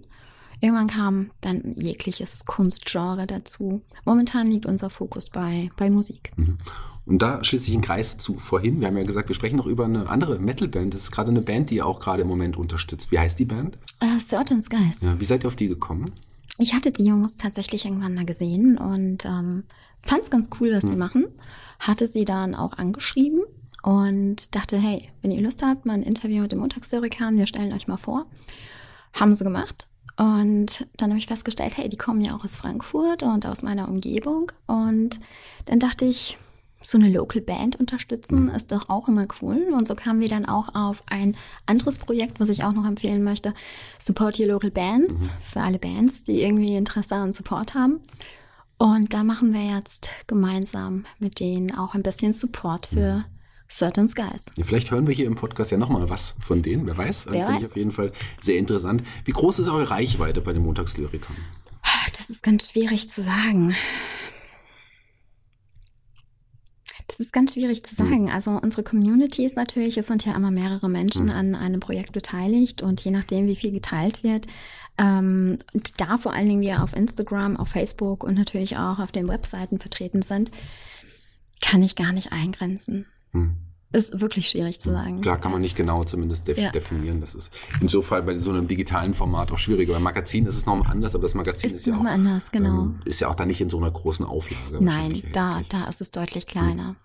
Irgendwann 0.62 0.88
kam 0.88 1.32
dann 1.42 1.74
jegliches 1.76 2.46
Kunstgenre 2.46 3.28
dazu. 3.28 3.82
Momentan 4.06 4.50
liegt 4.50 4.66
unser 4.66 4.90
Fokus 4.90 5.30
bei, 5.30 5.70
bei 5.76 5.90
Musik. 5.90 6.32
Und 7.06 7.22
da 7.22 7.44
schließe 7.44 7.68
ich 7.68 7.74
einen 7.74 7.84
Kreis 7.84 8.18
zu 8.18 8.38
vorhin. 8.40 8.80
Wir 8.80 8.88
haben 8.88 8.98
ja 8.98 9.04
gesagt, 9.04 9.28
wir 9.28 9.36
sprechen 9.36 9.58
noch 9.58 9.66
über 9.66 9.86
eine 9.86 10.08
andere 10.08 10.40
Metal-Band. 10.40 10.94
Das 10.94 11.02
ist 11.02 11.12
gerade 11.12 11.32
eine 11.32 11.42
Band, 11.42 11.70
die 11.70 11.76
ihr 11.76 11.86
auch 11.86 12.00
gerade 12.00 12.22
im 12.22 12.28
Moment 12.28 12.56
unterstützt. 12.56 13.12
Wie 13.12 13.20
heißt 13.20 13.38
die 13.40 13.46
Band? 13.46 13.78
Uh, 14.02 14.18
Certain 14.20 14.62
Skies. 14.62 15.02
Ja, 15.02 15.20
wie 15.20 15.26
seid 15.26 15.44
ihr 15.44 15.48
auf 15.48 15.56
die 15.56 15.68
gekommen? 15.68 16.06
Ich 16.60 16.74
hatte 16.74 16.92
die 16.92 17.04
Jungs 17.04 17.36
tatsächlich 17.36 17.86
irgendwann 17.86 18.14
mal 18.14 18.26
gesehen 18.26 18.78
und 18.78 19.26
ähm, 19.26 19.64
fand 20.02 20.22
es 20.22 20.30
ganz 20.30 20.50
cool, 20.60 20.72
was 20.72 20.84
hm. 20.84 20.92
sie 20.92 20.96
machen. 20.96 21.26
Hatte 21.80 22.08
sie 22.08 22.26
dann 22.26 22.56
auch 22.56 22.74
angeschrieben 22.74 23.42
und 23.82 24.56
dachte, 24.56 24.78
hey, 24.78 25.10
wenn 25.22 25.32
ihr 25.32 25.42
Lust 25.42 25.62
habt, 25.62 25.86
mal 25.86 25.94
ein 25.94 26.04
Interview 26.04 26.42
mit 26.42 26.54
dem 26.54 26.60
Montagshistorikern, 26.60 27.38
wir 27.38 27.48
stellen 27.48 27.74
euch 27.74 27.88
mal 27.88 27.98
vor. 27.98 28.28
Haben 29.12 29.34
sie 29.34 29.44
gemacht. 29.44 29.88
Und 30.16 30.88
dann 30.98 31.10
habe 31.10 31.18
ich 31.18 31.28
festgestellt, 31.28 31.76
hey, 31.76 31.90
die 31.90 31.98
kommen 31.98 32.22
ja 32.22 32.36
auch 32.36 32.44
aus 32.44 32.56
Frankfurt 32.56 33.24
und 33.24 33.46
aus 33.46 33.64
meiner 33.64 33.90
Umgebung. 33.90 34.52
Und 34.68 35.20
dann 35.66 35.80
dachte 35.80 36.06
ich, 36.06 36.38
so 36.84 36.98
eine 36.98 37.10
Local 37.10 37.42
Band 37.42 37.80
unterstützen 37.80 38.50
ist 38.50 38.72
doch 38.72 38.90
auch 38.90 39.08
immer 39.08 39.26
cool. 39.42 39.74
Und 39.74 39.88
so 39.88 39.96
kamen 39.96 40.20
wir 40.20 40.30
dann 40.30 40.46
auch 40.46 40.76
auf 40.76 41.04
ein 41.10 41.36
anderes 41.66 41.98
Projekt, 41.98 42.40
was 42.40 42.50
ich 42.50 42.64
auch 42.64 42.74
noch 42.74 42.86
empfehlen 42.86 43.24
möchte. 43.24 43.54
Support 44.00 44.40
Your 44.40 44.48
Local 44.48 44.72
Bands. 44.72 45.26
Mhm. 45.26 45.30
Für 45.52 45.62
alle 45.62 45.80
Bands, 45.80 46.24
die 46.24 46.42
irgendwie 46.42 46.76
Interesse 46.76 47.16
an 47.16 47.34
Support 47.34 47.74
haben. 47.74 48.02
Und 48.78 49.14
da 49.14 49.24
machen 49.24 49.54
wir 49.54 49.78
jetzt 49.78 50.10
gemeinsam 50.28 51.06
mit 51.20 51.40
denen 51.40 51.74
auch 51.74 51.94
ein 51.94 52.04
bisschen 52.04 52.34
Support 52.34 52.88
für 52.88 53.18
mhm. 53.18 53.24
Certain 53.70 54.08
Skies. 54.08 54.44
Vielleicht 54.62 54.92
hören 54.92 55.08
wir 55.08 55.16
hier 55.16 55.26
im 55.26 55.36
Podcast 55.36 55.72
ja 55.72 55.78
nochmal 55.78 56.10
was 56.10 56.36
von 56.42 56.62
denen, 56.62 56.86
wer 56.86 56.98
weiß. 56.98 57.28
Wer 57.30 57.46
Finde 57.46 57.62
ich 57.62 57.66
auf 57.66 57.76
jeden 57.76 57.92
Fall 57.92 58.12
sehr 58.40 58.58
interessant. 58.58 59.04
Wie 59.26 59.32
groß 59.32 59.60
ist 59.60 59.68
eure 59.68 59.90
Reichweite 59.90 60.42
bei 60.42 60.54
den 60.54 60.64
Montagslyrikern? 60.64 61.36
Das 62.16 62.30
ist 62.30 62.44
ganz 62.44 62.70
schwierig 62.70 63.10
zu 63.10 63.24
sagen. 63.24 63.76
Das 67.08 67.20
ist 67.20 67.34
ganz 67.34 67.54
schwierig 67.54 67.84
zu 67.84 67.98
hm. 67.98 68.10
sagen. 68.10 68.32
Also 68.32 68.52
unsere 68.52 68.84
Community 68.84 69.46
ist 69.46 69.56
natürlich, 69.56 69.98
es 69.98 70.08
sind 70.08 70.26
ja 70.26 70.36
immer 70.36 70.52
mehrere 70.52 70.90
Menschen 70.90 71.30
hm. 71.30 71.38
an 71.38 71.56
einem 71.56 71.80
Projekt 71.80 72.14
beteiligt 72.14 72.82
und 72.82 73.02
je 73.04 73.12
nachdem, 73.12 73.48
wie 73.48 73.56
viel 73.56 73.72
geteilt 73.72 74.24
wird, 74.24 74.48
ähm, 74.98 75.58
und 75.74 76.00
da 76.00 76.18
vor 76.18 76.34
allen 76.34 76.48
Dingen 76.48 76.62
wir 76.62 76.84
auf 76.84 76.96
Instagram, 76.96 77.58
auf 77.58 77.70
Facebook 77.70 78.24
und 78.24 78.36
natürlich 78.36 78.78
auch 78.78 79.00
auf 79.00 79.12
den 79.12 79.28
Webseiten 79.28 79.80
vertreten 79.80 80.22
sind, 80.22 80.52
kann 81.62 81.82
ich 81.82 81.96
gar 81.96 82.12
nicht 82.12 82.32
eingrenzen. 82.32 83.06
Hm. 83.32 83.56
Ist 83.94 84.20
wirklich 84.22 84.50
schwierig 84.50 84.80
zu 84.80 84.90
sagen. 84.90 85.22
Klar, 85.22 85.38
kann 85.38 85.52
man 85.52 85.62
nicht 85.62 85.76
genau 85.76 86.04
zumindest 86.04 86.48
def 86.48 86.58
ja. 86.58 86.72
definieren. 86.72 87.22
Das 87.22 87.36
ist 87.36 87.54
insofern 87.80 88.26
bei 88.26 88.36
so 88.36 88.52
einem 88.52 88.68
digitalen 88.68 89.14
Format 89.14 89.52
auch 89.52 89.60
schwieriger. 89.60 89.94
Beim 89.94 90.02
Magazin 90.02 90.48
ist 90.48 90.58
es 90.58 90.66
nochmal 90.66 90.92
anders, 90.92 91.14
aber 91.14 91.24
das 91.24 91.36
Magazin 91.36 91.70
ist, 91.70 91.76
ist 91.76 91.86
ja 91.86 91.98
auch 91.98 92.06
anders, 92.06 92.52
genau. 92.52 92.82
Ähm, 92.82 93.00
ist 93.06 93.20
ja 93.20 93.30
auch 93.30 93.36
da 93.36 93.46
nicht 93.46 93.62
in 93.62 93.70
so 93.70 93.78
einer 93.78 93.92
großen 93.92 94.26
Auflage. 94.26 94.84
Nein, 94.84 95.22
da, 95.32 95.62
da 95.70 95.86
ist 95.86 96.02
es 96.02 96.12
deutlich 96.12 96.48
kleiner. 96.48 96.96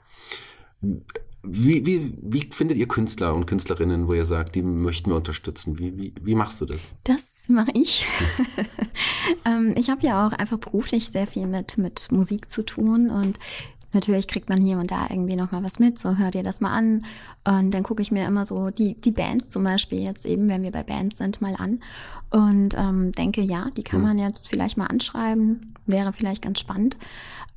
Wie, 1.43 1.87
wie, 1.87 2.15
wie 2.21 2.49
findet 2.51 2.79
ihr 2.79 2.89
Künstler 2.89 3.35
und 3.35 3.47
Künstlerinnen, 3.47 4.09
wo 4.09 4.15
ihr 4.15 4.25
sagt, 4.25 4.55
die 4.55 4.63
möchten 4.63 5.11
wir 5.11 5.17
unterstützen? 5.17 5.79
Wie, 5.79 5.97
wie, 5.97 6.15
wie 6.21 6.35
machst 6.35 6.61
du 6.61 6.67
das? 6.67 6.89
Das 7.05 7.49
mache 7.49 7.71
ich. 7.75 8.07
ähm, 9.45 9.75
ich 9.77 9.89
habe 9.89 10.05
ja 10.05 10.27
auch 10.27 10.33
einfach 10.33 10.59
beruflich 10.59 11.11
sehr 11.11 11.27
viel 11.27 11.47
mit, 11.47 11.79
mit 11.79 12.11
Musik 12.11 12.51
zu 12.51 12.65
tun 12.65 13.11
und 13.11 13.39
Natürlich 13.93 14.29
kriegt 14.29 14.49
man 14.49 14.61
hier 14.61 14.79
und 14.79 14.91
da 14.91 15.07
irgendwie 15.09 15.37
noch 15.37 15.51
mal 15.51 15.63
was 15.63 15.79
mit, 15.79 15.99
so 15.99 16.17
hör 16.17 16.31
dir 16.31 16.43
das 16.43 16.61
mal 16.61 16.77
an. 16.77 17.05
Und 17.45 17.73
dann 17.73 17.83
gucke 17.83 18.03
ich 18.03 18.11
mir 18.11 18.27
immer 18.27 18.45
so 18.45 18.71
die, 18.71 19.01
die 19.01 19.13
Bands 19.13 19.51
zum 19.51 19.65
Beispiel 19.65 20.01
jetzt 20.01 20.27
eben, 20.27 20.49
wenn 20.49 20.63
wir 20.63 20.73
bei 20.73 20.83
Bands 20.83 21.19
sind, 21.19 21.41
mal 21.41 21.57
an 21.57 21.81
und 22.31 22.77
ähm, 22.77 23.13
denke, 23.13 23.41
ja, 23.41 23.71
die 23.77 23.83
kann 23.83 24.01
hm. 24.01 24.09
man 24.09 24.19
jetzt 24.19 24.49
vielleicht 24.49 24.77
mal 24.77 24.87
anschreiben, 24.87 25.75
wäre 25.87 26.13
vielleicht 26.13 26.43
ganz 26.43 26.61
spannend. 26.61 26.99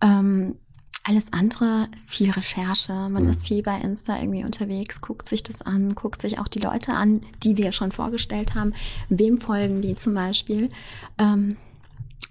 Ähm, 0.01 0.55
alles 1.03 1.33
andere, 1.33 1.87
viel 2.05 2.29
Recherche. 2.29 2.93
Man 2.93 3.23
mhm. 3.23 3.29
ist 3.29 3.47
viel 3.47 3.63
bei 3.63 3.79
Insta 3.79 4.19
irgendwie 4.19 4.43
unterwegs, 4.43 5.01
guckt 5.01 5.27
sich 5.27 5.41
das 5.41 5.61
an, 5.61 5.95
guckt 5.95 6.21
sich 6.21 6.37
auch 6.37 6.47
die 6.47 6.59
Leute 6.59 6.93
an, 6.93 7.21
die 7.43 7.57
wir 7.57 7.71
schon 7.71 7.91
vorgestellt 7.91 8.53
haben. 8.53 8.73
Wem 9.09 9.39
folgen 9.39 9.81
die 9.81 9.95
zum 9.95 10.13
Beispiel? 10.13 10.69
Ähm, 11.17 11.57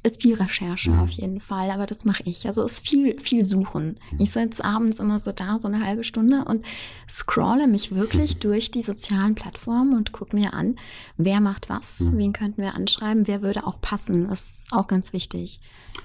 ist 0.02 0.22
viel 0.22 0.34
Recherche 0.34 0.90
mhm. 0.90 1.00
auf 1.00 1.10
jeden 1.10 1.40
Fall, 1.40 1.70
aber 1.70 1.84
das 1.84 2.04
mache 2.04 2.22
ich. 2.24 2.46
Also 2.46 2.64
ist 2.64 2.86
viel, 2.86 3.18
viel 3.20 3.44
Suchen. 3.44 3.98
Mhm. 4.12 4.20
Ich 4.20 4.30
sitze 4.30 4.64
abends 4.64 4.98
immer 4.98 5.18
so 5.18 5.32
da, 5.32 5.58
so 5.58 5.68
eine 5.68 5.84
halbe 5.84 6.04
Stunde 6.04 6.44
und 6.46 6.64
scrolle 7.08 7.68
mich 7.68 7.94
wirklich 7.94 8.36
mhm. 8.36 8.40
durch 8.40 8.70
die 8.70 8.82
sozialen 8.82 9.34
Plattformen 9.34 9.96
und 9.96 10.12
gucke 10.12 10.36
mir 10.36 10.54
an, 10.54 10.76
wer 11.18 11.40
macht 11.40 11.68
was, 11.68 12.00
mhm. 12.00 12.18
wen 12.18 12.32
könnten 12.32 12.62
wir 12.62 12.74
anschreiben, 12.74 13.26
wer 13.26 13.42
würde 13.42 13.66
auch 13.66 13.80
passen. 13.80 14.28
Das 14.28 14.62
ist 14.62 14.72
auch 14.72 14.86
ganz 14.86 15.12
wichtig. 15.12 15.60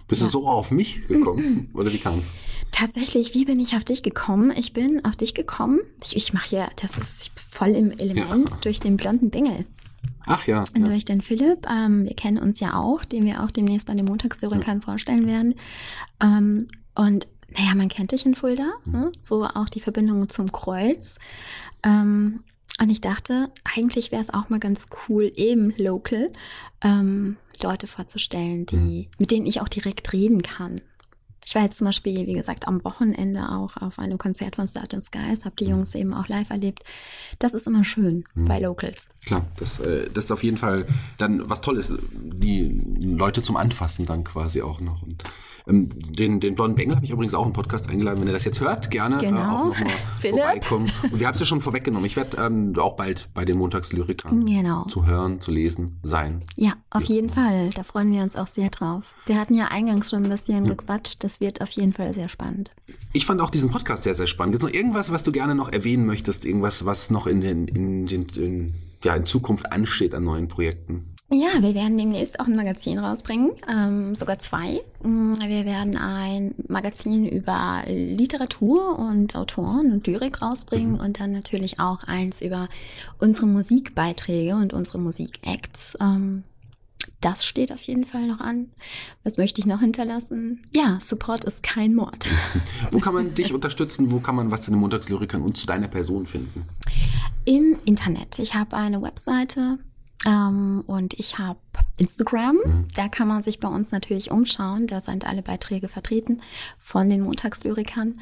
Bist 0.08 0.22
ja. 0.22 0.28
du 0.28 0.32
so 0.32 0.48
auf 0.48 0.72
mich 0.72 1.08
gekommen 1.08 1.70
oder 1.74 1.94
wie 1.94 2.00
kam 2.00 2.20
es? 2.20 2.34
Tatsächlich, 2.72 3.34
wie 3.34 3.46
bin 3.46 3.60
ich 3.60 3.76
auf 3.76 3.86
dich 3.86 4.04
gekommen? 4.04 4.52
Ich 4.56 4.74
bin 4.74 5.06
auf 5.06 5.16
dich 5.16 5.34
gekommen. 5.34 5.80
Ich, 6.04 6.16
ich 6.16 6.34
mache 6.34 6.56
ja, 6.56 6.70
das 6.82 6.98
ist 6.98 7.32
voll 7.36 7.70
im 7.70 7.92
Element 7.92 8.50
ja. 8.50 8.58
durch 8.62 8.82
den 8.82 8.98
blonden 8.98 9.30
Bengel. 9.30 9.66
Ach 10.26 10.46
ja. 10.48 10.64
Und 10.76 10.88
durch 10.88 11.06
den 11.06 11.22
Philipp, 11.22 11.68
ähm, 11.70 12.06
wir 12.06 12.16
kennen 12.16 12.38
uns 12.38 12.60
ja 12.60 12.76
auch, 12.76 13.06
den 13.06 13.26
wir 13.26 13.44
auch 13.44 13.52
demnächst 13.52 13.88
bei 13.88 13.94
den 13.94 14.06
Montagslyrinkern 14.06 14.80
ja. 14.80 14.84
vorstellen 14.84 15.28
werden. 15.28 15.56
Ähm, 16.22 16.68
und 16.96 17.28
naja, 17.58 17.76
man 17.76 17.90
kennt 17.90 18.12
dich 18.12 18.26
in 18.26 18.36
Fulda, 18.36 18.72
mhm. 18.86 18.92
ne? 18.92 19.12
so 19.22 19.46
auch 19.46 19.70
die 19.70 19.80
Verbindung 19.80 20.28
zum 20.30 20.52
Kreuz. 20.52 21.18
Ähm, 21.84 22.44
und 22.82 22.90
ich 22.90 23.00
dachte, 23.00 23.52
eigentlich 23.64 24.12
wäre 24.12 24.22
es 24.22 24.34
auch 24.34 24.50
mal 24.50 24.60
ganz 24.60 24.88
cool, 25.08 25.32
eben 25.36 25.74
local 25.78 26.34
ähm, 26.82 27.38
Leute 27.64 27.88
vorzustellen, 27.88 28.66
die, 28.66 28.76
mhm. 28.76 29.08
mit 29.18 29.32
denen 29.32 29.46
ich 29.46 29.62
auch 29.62 29.70
direkt 29.70 30.12
reden 30.12 30.42
kann. 30.42 30.82
Ich 31.46 31.54
war 31.54 31.62
jetzt 31.62 31.78
zum 31.78 31.86
Beispiel, 31.86 32.26
wie 32.26 32.34
gesagt, 32.34 32.68
am 32.68 32.84
Wochenende 32.84 33.50
auch 33.50 33.78
auf 33.78 34.00
einem 34.00 34.18
Konzert 34.18 34.56
von 34.56 34.68
Start 34.68 34.96
Skies, 35.00 35.46
habe 35.46 35.56
die 35.60 35.66
Jungs 35.66 35.94
eben 35.94 36.14
auch 36.14 36.28
live 36.28 36.50
erlebt. 36.50 36.84
Das 37.40 37.54
ist 37.54 37.68
immer 37.68 37.84
schön 37.84 38.26
mhm. 38.34 38.46
bei 38.46 38.60
Locals. 38.60 39.10
Klar, 39.26 39.46
das, 39.60 39.80
äh, 39.80 40.10
das 40.12 40.26
ist 40.26 40.32
auf 40.32 40.44
jeden 40.44 40.58
Fall 40.58 40.88
dann 41.18 41.48
was 41.50 41.62
Tolles, 41.62 41.94
die 42.12 42.82
Leute 43.02 43.44
zum 43.44 43.58
Anfassen 43.58 44.06
dann 44.06 44.24
quasi 44.24 44.62
auch 44.62 44.80
noch. 44.80 45.04
Und 45.04 45.24
den, 45.66 46.40
den 46.40 46.56
blonden 46.56 46.76
Bengel 46.76 46.96
habe 46.96 47.06
ich 47.06 47.12
übrigens 47.12 47.34
auch 47.34 47.46
im 47.46 47.54
Podcast 47.54 47.90
eingeladen. 47.90 48.20
Wenn 48.20 48.28
ihr 48.28 48.34
das 48.34 48.46
jetzt 48.46 48.60
hört, 48.62 48.92
gerne 48.92 49.18
genau. 49.18 49.40
äh, 49.40 49.44
auch 49.44 49.66
nochmal 49.66 49.94
vorbeikommen. 50.22 50.92
Und 51.04 51.20
wir 51.20 51.28
haben 51.28 51.34
es 51.34 51.40
ja 51.40 51.46
schon 51.46 51.62
vorweggenommen. 51.62 52.06
Ich 52.06 52.16
werde 52.16 52.38
ähm, 52.38 52.74
auch 52.78 52.96
bald 52.96 53.28
bei 53.34 53.46
den 53.46 53.58
Montagslyrikern 53.58 54.46
genau. 54.46 54.86
zu 54.86 55.06
hören, 55.06 55.42
zu 55.42 55.52
lesen 55.52 56.00
sein. 56.04 56.44
Ja, 56.56 56.74
auf 56.92 57.06
ja. 57.06 57.16
jeden 57.16 57.30
Fall. 57.30 57.72
Da 57.72 57.84
freuen 57.84 58.12
wir 58.12 58.22
uns 58.22 58.36
auch 58.36 58.48
sehr 58.48 58.70
drauf. 58.70 59.16
Wir 59.26 59.40
hatten 59.40 59.56
ja 59.56 59.70
eingangs 59.70 60.10
schon 60.10 60.24
ein 60.24 60.30
bisschen 60.30 60.66
ja. 60.66 60.74
gequatscht. 60.74 61.24
Das 61.24 61.40
wird 61.40 61.62
auf 61.62 61.72
jeden 61.72 61.94
Fall 61.94 62.14
sehr 62.14 62.30
spannend. 62.30 62.74
Ich 63.14 63.26
fand 63.26 63.42
auch 63.42 63.50
diesen 63.50 63.72
Podcast 63.72 64.04
sehr, 64.04 64.16
sehr 64.16 64.28
spannend. 64.28 64.54
Gibt 64.54 64.64
es 64.64 64.70
noch 64.70 64.76
irgendwas, 64.78 65.12
was 65.12 65.24
du 65.24 65.32
gerne 65.32 65.56
noch 65.56 65.72
erwähnen 65.72 66.06
möchtest? 66.06 66.46
Irgendwas, 66.46 66.86
was 66.86 67.10
noch 67.10 67.26
in 67.28 67.42
den, 67.42 67.68
in 67.68 68.06
den 68.06 68.26
in 68.36 68.74
ja 69.04 69.16
in 69.16 69.26
Zukunft 69.26 69.72
ansteht 69.72 70.14
an 70.14 70.26
neuen 70.26 70.48
Projekten? 70.48 71.15
Ja, 71.32 71.60
wir 71.60 71.74
werden 71.74 71.98
demnächst 71.98 72.40
auch 72.40 72.46
ein 72.46 72.56
Magazin 72.56 73.00
rausbringen, 73.00 73.52
ähm, 73.68 74.14
sogar 74.14 74.38
zwei. 74.38 74.80
Mm, 75.02 75.34
wir 75.40 75.66
werden 75.66 75.98
ein 75.98 76.54
Magazin 76.68 77.28
über 77.28 77.84
Literatur 77.88 79.00
und 79.00 79.36
Autoren 79.36 79.92
und 79.92 80.06
Lyrik 80.06 80.44
rausbringen 80.44 80.94
mhm. 80.94 81.00
und 81.00 81.20
dann 81.20 81.32
natürlich 81.32 81.80
auch 81.80 82.04
eins 82.04 82.42
über 82.42 82.70
unsere 83.20 83.48
Musikbeiträge 83.48 84.56
und 84.56 84.72
unsere 84.74 85.00
Musikacts. 85.00 85.98
Ähm, 86.00 86.44
das 87.22 87.44
steht 87.44 87.72
auf 87.72 87.82
jeden 87.82 88.06
Fall 88.06 88.28
noch 88.28 88.40
an. 88.40 88.70
Was 89.24 89.38
möchte 89.38 89.60
ich 89.60 89.66
noch 89.66 89.80
hinterlassen? 89.80 90.64
Ja, 90.76 91.00
Support 91.02 91.44
ist 91.46 91.64
kein 91.64 91.96
Mord. 91.96 92.30
Wo 92.92 93.00
kann 93.00 93.16
man 93.16 93.34
dich 93.34 93.52
unterstützen? 93.52 94.12
Wo 94.12 94.20
kann 94.20 94.36
man 94.36 94.52
was 94.52 94.62
zu 94.62 94.72
den 94.72 94.80
Montagslyrikern 94.80 95.42
und 95.42 95.58
zu 95.58 95.66
deiner 95.66 95.88
Person 95.88 96.28
finden? 96.28 96.68
Im 97.46 97.80
Internet. 97.86 98.38
Ich 98.38 98.54
habe 98.54 98.78
eine 98.78 99.02
Webseite 99.02 99.80
ähm, 100.26 100.84
und 100.88 101.14
ich 101.16 101.38
habe 101.38 101.60
Instagram. 101.98 102.56
Mhm. 102.56 102.88
Da 102.96 103.08
kann 103.08 103.28
man 103.28 103.44
sich 103.44 103.60
bei 103.60 103.68
uns 103.68 103.92
natürlich 103.92 104.32
umschauen. 104.32 104.88
Da 104.88 105.00
sind 105.00 105.26
alle 105.26 105.42
Beiträge 105.42 105.88
vertreten 105.88 106.42
von 106.80 107.10
den 107.10 107.22
Montagslyrikern 107.22 108.20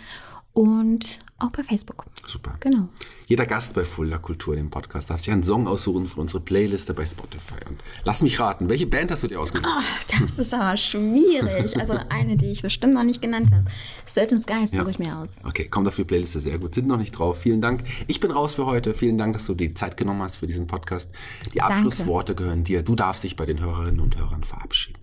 und 0.53 1.19
auch 1.39 1.49
bei 1.49 1.63
Facebook. 1.63 2.05
Super. 2.25 2.55
Genau. 2.59 2.87
Jeder 3.25 3.45
Gast 3.45 3.73
bei 3.73 3.83
Fulda 3.83 4.17
Kultur, 4.17 4.55
dem 4.55 4.69
Podcast, 4.69 5.09
darf 5.09 5.21
sich 5.21 5.31
einen 5.31 5.43
Song 5.43 5.67
aussuchen 5.67 6.07
für 6.07 6.21
unsere 6.21 6.41
Playliste 6.41 6.93
bei 6.93 7.05
Spotify. 7.05 7.55
Und 7.67 7.83
lass 8.03 8.21
mich 8.21 8.39
raten, 8.39 8.69
welche 8.69 8.85
Band 8.85 9.11
hast 9.11 9.23
du 9.23 9.27
dir 9.27 9.39
ausgesucht? 9.39 9.67
Oh, 9.67 10.21
das 10.21 10.39
ist 10.39 10.53
aber 10.53 10.77
schwierig. 10.77 11.77
Also 11.79 11.99
eine, 12.09 12.37
die 12.37 12.51
ich 12.51 12.61
bestimmt 12.61 12.93
noch 12.93 13.03
nicht 13.03 13.21
genannt 13.21 13.51
habe. 13.51 13.65
Certain 14.07 14.39
Skies 14.39 14.71
ja. 14.71 14.81
suche 14.81 14.91
ich 14.91 14.99
mir 14.99 15.17
aus. 15.17 15.39
Okay, 15.43 15.67
kommt 15.67 15.87
auf 15.87 15.95
die 15.95 16.03
Playliste 16.03 16.39
sehr 16.39 16.59
gut. 16.59 16.75
Sind 16.75 16.87
noch 16.87 16.97
nicht 16.97 17.11
drauf. 17.11 17.39
Vielen 17.39 17.61
Dank. 17.61 17.83
Ich 18.07 18.19
bin 18.19 18.31
raus 18.31 18.55
für 18.55 18.65
heute. 18.65 18.93
Vielen 18.93 19.17
Dank, 19.17 19.33
dass 19.33 19.45
du 19.47 19.55
die 19.55 19.73
Zeit 19.73 19.97
genommen 19.97 20.21
hast 20.21 20.37
für 20.37 20.47
diesen 20.47 20.67
Podcast. 20.67 21.11
Die 21.53 21.61
Abschlussworte 21.61 22.35
Danke. 22.35 22.43
gehören 22.43 22.63
dir. 22.63 22.83
Du 22.83 22.95
darfst 22.95 23.23
dich 23.23 23.35
bei 23.35 23.45
den 23.45 23.59
Hörerinnen 23.59 23.99
und 23.99 24.17
Hörern 24.17 24.43
verabschieden. 24.43 24.99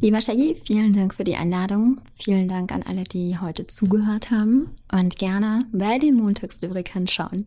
Lieber 0.00 0.20
Shaggy, 0.20 0.56
vielen 0.64 0.92
Dank 0.92 1.14
für 1.14 1.24
die 1.24 1.36
Einladung. 1.36 2.00
Vielen 2.14 2.48
Dank 2.48 2.72
an 2.72 2.82
alle, 2.82 3.04
die 3.04 3.38
heute 3.38 3.66
zugehört 3.66 4.30
haben 4.30 4.70
und 4.90 5.16
gerne 5.16 5.60
bei 5.72 5.98
den 5.98 6.14
Montagslyrikern 6.16 7.06
schauen. 7.06 7.46